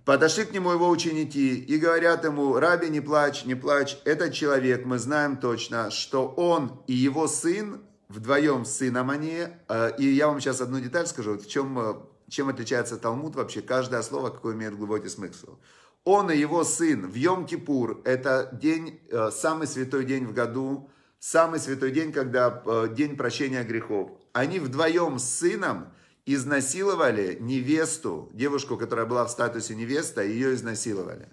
Подошли 0.03 0.43
к 0.43 0.51
нему 0.51 0.71
его 0.71 0.89
ученики 0.89 1.57
и 1.57 1.77
говорят 1.77 2.25
ему, 2.25 2.59
Раби, 2.59 2.89
не 2.89 2.99
плачь, 2.99 3.45
не 3.45 3.55
плачь, 3.55 3.97
этот 4.03 4.33
человек, 4.33 4.85
мы 4.85 4.99
знаем 4.99 5.37
точно, 5.37 5.89
что 5.91 6.27
он 6.27 6.83
и 6.87 6.93
его 6.93 7.27
сын, 7.27 7.81
вдвоем 8.09 8.65
с 8.65 8.75
сыном 8.75 9.09
они, 9.09 9.47
э, 9.67 9.91
и 9.97 10.07
я 10.09 10.27
вам 10.27 10.41
сейчас 10.41 10.59
одну 10.59 10.81
деталь 10.81 11.07
скажу, 11.07 11.37
в 11.37 11.47
чем, 11.47 11.79
э, 11.79 11.95
чем 12.27 12.49
отличается 12.49 12.97
Талмуд 12.97 13.35
вообще, 13.35 13.61
каждое 13.61 14.01
слово, 14.01 14.29
какой 14.29 14.55
имеет 14.55 14.75
глубокий 14.75 15.09
смысл 15.09 15.57
он 16.05 16.31
и 16.31 16.37
его 16.37 16.63
сын 16.63 17.09
в 17.09 17.15
Йом-Кипур, 17.15 18.01
это 18.05 18.49
день, 18.53 19.01
э, 19.09 19.31
самый 19.31 19.67
святой 19.67 20.05
день 20.05 20.25
в 20.25 20.33
году, 20.33 20.89
самый 21.19 21.59
святой 21.59 21.91
день, 21.91 22.13
когда 22.13 22.61
э, 22.65 22.87
день 22.95 23.17
прощения 23.17 23.63
грехов. 23.63 24.11
Они 24.31 24.59
вдвоем 24.59 25.17
с 25.17 25.23
сыном 25.23 25.91
изнасиловали 26.27 27.37
невесту, 27.41 28.29
девушку, 28.33 28.77
которая 28.77 29.07
была 29.07 29.25
в 29.25 29.31
статусе 29.31 29.75
невеста, 29.75 30.23
ее 30.23 30.53
изнасиловали. 30.53 31.27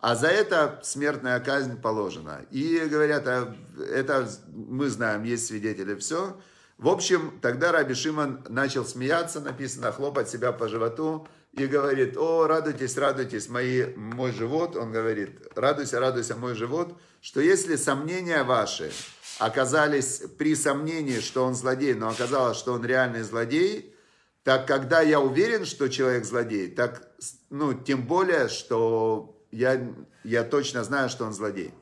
А 0.00 0.16
за 0.16 0.28
это 0.28 0.80
смертная 0.82 1.38
казнь 1.40 1.80
положена. 1.80 2.46
И 2.50 2.78
говорят, 2.90 3.26
а 3.26 3.54
это 3.78 4.28
мы 4.48 4.88
знаем, 4.88 5.24
есть 5.24 5.46
свидетели, 5.46 5.94
все. 5.96 6.38
В 6.78 6.88
общем, 6.88 7.38
тогда 7.40 7.72
Раби 7.72 7.94
Шимон 7.94 8.44
начал 8.48 8.84
смеяться, 8.84 9.40
написано, 9.40 9.92
хлопать 9.92 10.28
себя 10.28 10.52
по 10.52 10.68
животу, 10.68 11.28
и 11.56 11.66
говорит, 11.66 12.16
о, 12.16 12.46
радуйтесь, 12.46 12.96
радуйтесь, 12.96 13.48
мои, 13.48 13.86
мой 13.94 14.32
живот, 14.32 14.74
он 14.76 14.90
говорит, 14.90 15.30
радуйся, 15.54 16.00
радуйся, 16.00 16.36
мой 16.36 16.54
живот, 16.54 16.98
что 17.20 17.40
если 17.40 17.76
сомнения 17.76 18.42
ваши 18.42 18.90
оказались 19.38 20.22
при 20.36 20.56
сомнении, 20.56 21.20
что 21.20 21.44
он 21.44 21.54
злодей, 21.54 21.94
но 21.94 22.08
оказалось, 22.08 22.58
что 22.58 22.72
он 22.72 22.84
реальный 22.84 23.22
злодей, 23.22 23.94
так 24.42 24.66
когда 24.66 25.00
я 25.00 25.20
уверен, 25.20 25.64
что 25.64 25.88
человек 25.88 26.24
злодей, 26.24 26.70
так, 26.70 27.08
ну, 27.50 27.72
тем 27.72 28.06
более, 28.06 28.48
что 28.48 29.40
я, 29.52 29.80
я 30.24 30.42
точно 30.42 30.82
знаю, 30.82 31.08
что 31.08 31.24
он 31.24 31.32
злодей. 31.32 31.72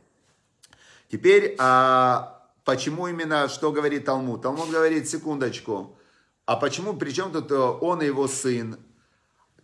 Теперь, 1.11 1.57
а 1.59 2.47
почему 2.65 3.09
именно, 3.09 3.49
что 3.49 3.73
говорит 3.73 4.05
Талмуд? 4.05 4.43
Талмуд 4.43 4.71
говорит, 4.71 5.09
секундочку, 5.09 5.97
а 6.45 6.57
почему, 6.57 6.95
причем 6.95 7.33
тут 7.33 7.51
он 7.53 8.03
и 8.03 8.07
его 8.07 8.29
сын, 8.29 8.79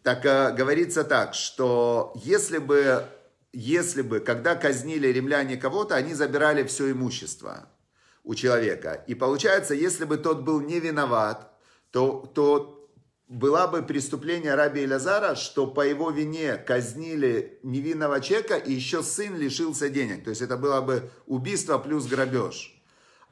так 0.09 0.25
э, 0.25 0.55
говорится 0.57 1.05
так, 1.05 1.35
что 1.35 2.15
если 2.25 2.57
бы, 2.57 3.05
если 3.53 4.01
бы, 4.01 4.21
когда 4.21 4.55
казнили 4.55 5.09
римляне 5.09 5.59
кого-то, 5.59 5.97
они 5.97 6.15
забирали 6.15 6.63
все 6.65 6.91
имущество 6.93 7.69
у 8.25 8.35
человека. 8.35 9.05
И 9.07 9.15
получается, 9.15 9.75
если 9.75 10.07
бы 10.07 10.17
тот 10.17 10.41
был 10.45 10.61
не 10.63 10.81
виноват, 10.81 11.53
то, 11.91 12.25
то 12.35 12.91
была 13.29 13.67
бы 13.67 13.83
преступление 13.83 14.55
раби 14.55 14.85
Илязара, 14.85 15.35
что 15.35 15.67
по 15.67 15.83
его 15.83 16.11
вине 16.11 16.57
казнили 16.57 17.59
невинного 17.63 18.23
человека, 18.23 18.57
и 18.57 18.73
еще 18.73 19.03
сын 19.03 19.37
лишился 19.37 19.91
денег. 19.91 20.25
То 20.25 20.31
есть 20.31 20.41
это 20.41 20.57
было 20.57 20.81
бы 20.81 21.11
убийство 21.27 21.77
плюс 21.77 22.07
грабеж. 22.07 22.78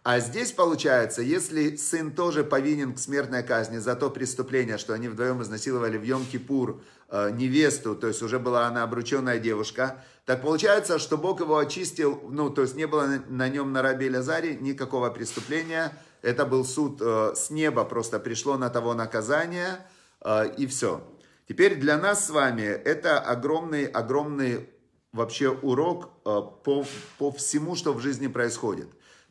А 0.09 0.21
здесь 0.21 0.53
получается, 0.53 1.21
если 1.21 1.75
сын 1.75 2.13
тоже 2.13 2.45
повинен 2.45 2.95
к 2.95 2.99
смертной 3.01 3.43
казни 3.43 3.79
за 3.79 3.97
то 3.97 4.09
преступление, 4.09 4.79
что 4.79 4.93
они 4.93 5.09
вдвоем 5.09 5.43
изнасиловали 5.43 5.99
в 5.99 6.05
Йом-Кипур 6.05 6.81
э, 7.09 7.31
невесту, 7.33 7.97
то 7.97 8.07
есть 8.07 8.23
уже 8.23 8.39
была 8.39 8.69
она 8.69 8.85
обрученная 8.85 9.41
девушка, 9.41 10.05
так 10.25 10.43
получается, 10.43 11.01
что 11.01 11.19
Бог 11.19 11.41
его 11.41 11.59
очистил, 11.59 12.23
ну, 12.31 12.51
то 12.51 12.63
есть 12.63 12.77
не 12.77 12.87
было 12.87 13.21
на 13.27 13.49
нем 13.49 13.73
на 13.73 13.83
рабе 13.83 14.09
Лазаре 14.09 14.55
никакого 14.55 15.11
преступления, 15.11 15.93
это 16.23 16.47
был 16.47 16.65
суд 16.65 17.03
э, 17.03 17.33
с 17.35 17.51
неба, 17.51 17.85
просто 17.85 18.21
пришло 18.21 18.57
на 18.57 18.71
того 18.71 18.95
наказание, 18.95 19.89
э, 20.21 20.55
и 20.57 20.69
все. 20.69 21.03
Теперь 21.49 21.81
для 21.81 21.99
нас 21.99 22.27
с 22.27 22.31
вами 22.31 22.63
это 22.63 23.19
огромный, 23.19 23.87
огромный 23.87 24.69
вообще 25.13 25.49
урок 25.51 26.11
э, 26.25 26.43
по, 26.63 26.87
по 27.19 27.33
всему, 27.33 27.75
что 27.75 27.93
в 27.93 28.01
жизни 28.01 28.29
происходит. 28.29 28.87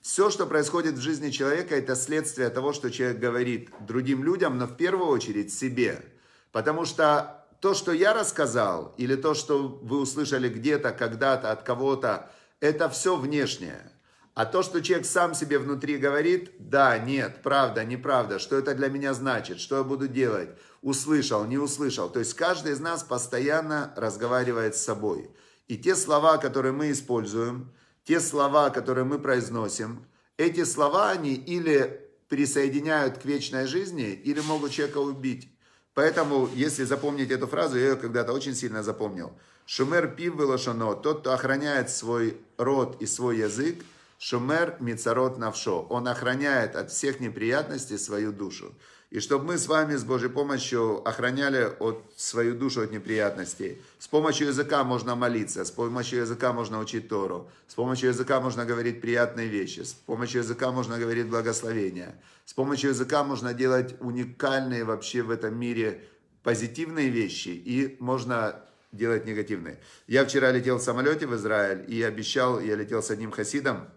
Все, 0.06 0.30
что 0.30 0.46
происходит 0.46 0.94
в 0.94 1.02
жизни 1.02 1.32
человека, 1.32 1.76
это 1.76 1.96
следствие 1.96 2.52
того, 2.52 2.74
что 2.74 2.92
человек 2.92 3.18
говорит 3.18 3.72
другим 3.80 4.24
людям, 4.24 4.60
но 4.60 4.68
в 4.68 4.78
первую 4.78 5.08
очередь 5.08 5.52
себе. 5.52 6.00
Потому 6.52 6.86
что 6.86 7.44
то, 7.60 7.74
что 7.74 7.92
я 7.92 8.14
рассказал, 8.14 8.94
или 8.98 9.16
то, 9.16 9.34
что 9.34 9.68
вы 9.68 9.98
услышали 9.98 10.48
где-то, 10.48 10.92
когда-то, 10.92 11.52
от 11.52 11.64
кого-то, 11.64 12.30
это 12.60 12.88
все 12.88 13.16
внешнее. 13.16 13.82
А 14.36 14.46
то, 14.46 14.62
что 14.62 14.80
человек 14.84 15.08
сам 15.08 15.34
себе 15.34 15.58
внутри 15.58 15.98
говорит, 15.98 16.52
да, 16.60 17.00
нет, 17.00 17.42
правда, 17.42 17.84
неправда, 17.84 18.38
что 18.38 18.60
это 18.60 18.76
для 18.76 18.90
меня 18.90 19.16
значит, 19.16 19.60
что 19.60 19.78
я 19.78 19.84
буду 19.84 20.08
делать, 20.08 20.50
услышал, 20.84 21.46
не 21.46 21.58
услышал. 21.58 22.12
То 22.12 22.20
есть 22.20 22.36
каждый 22.36 22.74
из 22.74 22.80
нас 22.80 23.02
постоянно 23.02 23.92
разговаривает 23.98 24.76
с 24.76 24.84
собой. 24.84 25.32
И 25.68 25.76
те 25.80 25.96
слова, 25.96 26.38
которые 26.38 26.74
мы 26.74 26.92
используем, 26.92 27.74
те 28.06 28.20
слова, 28.20 28.70
которые 28.70 29.04
мы 29.04 29.20
произносим, 29.20 30.06
эти 30.38 30.64
слова, 30.64 31.12
они 31.12 31.34
или 31.34 32.02
присоединяют 32.30 33.18
к 33.18 33.26
вечной 33.26 33.68
жизни, 33.68 34.10
или 34.10 34.40
могут 34.42 34.72
человека 34.72 35.00
убить. 35.00 35.50
Поэтому, 35.94 36.50
если 36.54 36.84
запомнить 36.84 37.32
эту 37.32 37.48
фразу, 37.48 37.78
я 37.78 37.90
ее 37.90 37.96
когда-то 37.96 38.34
очень 38.34 38.54
сильно 38.54 38.84
запомнил. 38.84 39.32
Шумер 39.66 40.16
пив 40.16 40.36
велошано, 40.36 40.94
тот, 40.96 41.22
кто 41.22 41.34
охраняет 41.34 41.90
свой 41.90 42.38
род 42.58 43.02
и 43.02 43.06
свой 43.06 43.38
язык, 43.38 43.84
шумер 44.20 44.76
мицарот 44.80 45.38
навшо. 45.38 45.82
Он 45.90 46.08
охраняет 46.08 46.76
от 46.76 46.92
всех 46.92 47.20
неприятностей 47.20 47.98
свою 47.98 48.32
душу. 48.32 48.76
И 49.16 49.22
чтобы 49.22 49.46
мы 49.46 49.58
с 49.58 49.68
вами 49.68 49.96
с 49.96 50.04
Божьей 50.04 50.28
помощью 50.28 51.02
охраняли 51.08 51.72
от 51.80 52.04
свою 52.18 52.54
душу 52.54 52.82
от 52.82 52.92
неприятностей. 52.92 53.82
С 53.98 54.10
помощью 54.10 54.48
языка 54.48 54.84
можно 54.84 55.16
молиться, 55.16 55.64
с 55.64 55.72
помощью 55.72 56.20
языка 56.20 56.52
можно 56.52 56.80
учить 56.80 57.08
Тору, 57.08 57.50
с 57.70 57.76
помощью 57.76 58.10
языка 58.10 58.42
можно 58.42 58.66
говорить 58.66 59.00
приятные 59.00 59.48
вещи, 59.48 59.80
с 59.84 59.94
помощью 59.94 60.42
языка 60.42 60.74
можно 60.74 61.00
говорить 61.00 61.28
благословения, 61.28 62.22
с 62.44 62.52
помощью 62.52 62.90
языка 62.90 63.24
можно 63.24 63.54
делать 63.54 63.96
уникальные 64.02 64.84
вообще 64.84 65.22
в 65.22 65.30
этом 65.30 65.58
мире 65.58 66.04
позитивные 66.44 67.08
вещи 67.08 67.48
и 67.48 67.96
можно 68.02 68.66
делать 68.92 69.26
негативные. 69.26 69.80
Я 70.08 70.26
вчера 70.26 70.52
летел 70.52 70.78
в 70.78 70.82
самолете 70.82 71.26
в 71.26 71.34
Израиль 71.36 71.86
и 71.88 72.04
обещал, 72.04 72.60
я 72.60 72.76
летел 72.76 73.02
с 73.02 73.10
одним 73.12 73.32
хасидом, 73.32 73.88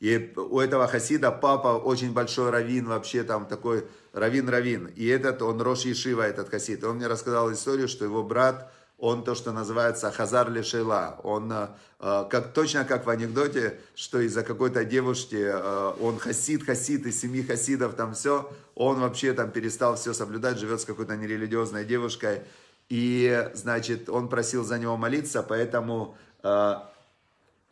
и 0.00 0.32
у 0.36 0.60
этого 0.60 0.86
хасида 0.86 1.32
папа 1.32 1.76
очень 1.76 2.12
большой 2.12 2.50
раввин, 2.50 2.86
вообще 2.86 3.24
там 3.24 3.46
такой 3.46 3.84
раввин-раввин. 4.12 4.92
И 4.94 5.06
этот, 5.06 5.42
он 5.42 5.60
Рош 5.60 5.82
Ешива, 5.82 6.22
этот 6.22 6.50
хасид. 6.50 6.84
Он 6.84 6.96
мне 6.96 7.08
рассказал 7.08 7.52
историю, 7.52 7.88
что 7.88 8.04
его 8.04 8.22
брат, 8.22 8.70
он 8.96 9.24
то, 9.24 9.34
что 9.34 9.52
называется 9.52 10.10
Хазар 10.10 10.50
Лешейла. 10.50 11.20
Он, 11.22 11.52
э, 11.52 11.68
как, 11.98 12.52
точно 12.52 12.84
как 12.84 13.06
в 13.06 13.10
анекдоте, 13.10 13.78
что 13.96 14.20
из-за 14.20 14.44
какой-то 14.44 14.84
девушки, 14.84 15.36
э, 15.36 15.92
он 16.00 16.18
хасид, 16.18 16.64
хасид 16.64 17.06
из 17.06 17.20
семи 17.20 17.42
хасидов, 17.42 17.94
там 17.94 18.14
все, 18.14 18.50
он 18.74 19.00
вообще 19.00 19.32
там 19.32 19.50
перестал 19.50 19.96
все 19.96 20.12
соблюдать, 20.12 20.58
живет 20.58 20.80
с 20.80 20.84
какой-то 20.84 21.16
нерелигиозной 21.16 21.84
девушкой. 21.84 22.42
И, 22.88 23.50
значит, 23.54 24.08
он 24.08 24.28
просил 24.28 24.64
за 24.64 24.78
него 24.78 24.96
молиться, 24.96 25.42
поэтому 25.42 26.16
э, 26.42 26.74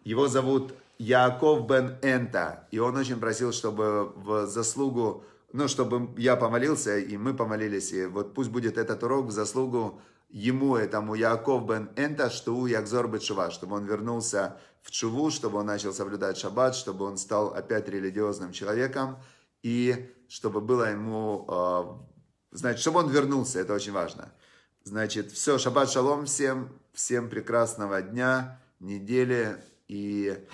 его 0.04 0.28
зовут 0.28 0.74
Яков 0.98 1.66
бен 1.66 1.98
Энта. 2.02 2.66
И 2.70 2.78
он 2.78 2.96
очень 2.96 3.20
просил, 3.20 3.52
чтобы 3.52 4.12
в 4.16 4.46
заслугу, 4.46 5.24
ну, 5.52 5.68
чтобы 5.68 6.18
я 6.20 6.36
помолился, 6.36 6.98
и 6.98 7.16
мы 7.16 7.34
помолились. 7.34 7.92
И 7.92 8.06
вот 8.06 8.34
пусть 8.34 8.50
будет 8.50 8.78
этот 8.78 9.02
урок 9.02 9.26
в 9.26 9.30
заслугу 9.30 10.00
ему, 10.28 10.76
этому 10.76 11.14
Яков 11.14 11.66
бен 11.66 11.90
Энта, 11.96 12.30
что 12.30 12.56
у 12.56 12.66
Якзор 12.66 13.08
Бетшува, 13.08 13.50
чтобы 13.50 13.76
он 13.76 13.84
вернулся 13.84 14.58
в 14.82 14.90
Чуву, 14.90 15.30
чтобы 15.30 15.58
он 15.58 15.66
начал 15.66 15.92
соблюдать 15.92 16.38
шаббат, 16.38 16.76
чтобы 16.76 17.04
он 17.04 17.16
стал 17.16 17.48
опять 17.54 17.88
религиозным 17.88 18.52
человеком, 18.52 19.18
и 19.62 20.14
чтобы 20.28 20.60
было 20.60 20.90
ему, 20.90 21.44
э, 21.48 22.56
значит, 22.56 22.80
чтобы 22.80 23.00
он 23.00 23.10
вернулся, 23.10 23.58
это 23.58 23.74
очень 23.74 23.92
важно. 23.92 24.32
Значит, 24.84 25.32
все, 25.32 25.58
шаббат 25.58 25.90
шалом 25.90 26.26
всем, 26.26 26.68
всем 26.92 27.28
прекрасного 27.28 28.00
дня, 28.00 28.60
недели, 28.78 29.56
и 29.88 30.44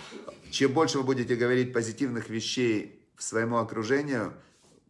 чем 0.51 0.73
больше 0.73 0.99
вы 0.99 1.05
будете 1.05 1.37
говорить 1.37 1.73
позитивных 1.73 2.29
вещей 2.29 3.03
своему 3.17 3.59
окружению, 3.59 4.35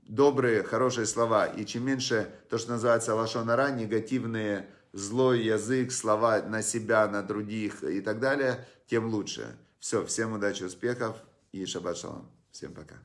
добрые, 0.08 0.62
хорошие 0.62 1.06
слова, 1.06 1.46
и 1.46 1.64
чем 1.64 1.86
меньше 1.86 2.32
то, 2.48 2.58
что 2.58 2.72
называется 2.72 3.14
лашонара, 3.14 3.70
негативные 3.70 4.68
злой 4.92 5.42
язык, 5.42 5.92
слова 5.92 6.42
на 6.42 6.62
себя, 6.62 7.06
на 7.08 7.22
других 7.22 7.82
и 7.84 8.00
так 8.00 8.20
далее, 8.20 8.66
тем 8.86 9.06
лучше. 9.06 9.56
Все, 9.78 10.04
всем 10.04 10.32
удачи, 10.32 10.64
успехов 10.64 11.16
и 11.52 11.64
шаббат 11.66 11.96
шалом. 11.96 12.30
Всем 12.50 12.72
пока. 12.72 12.96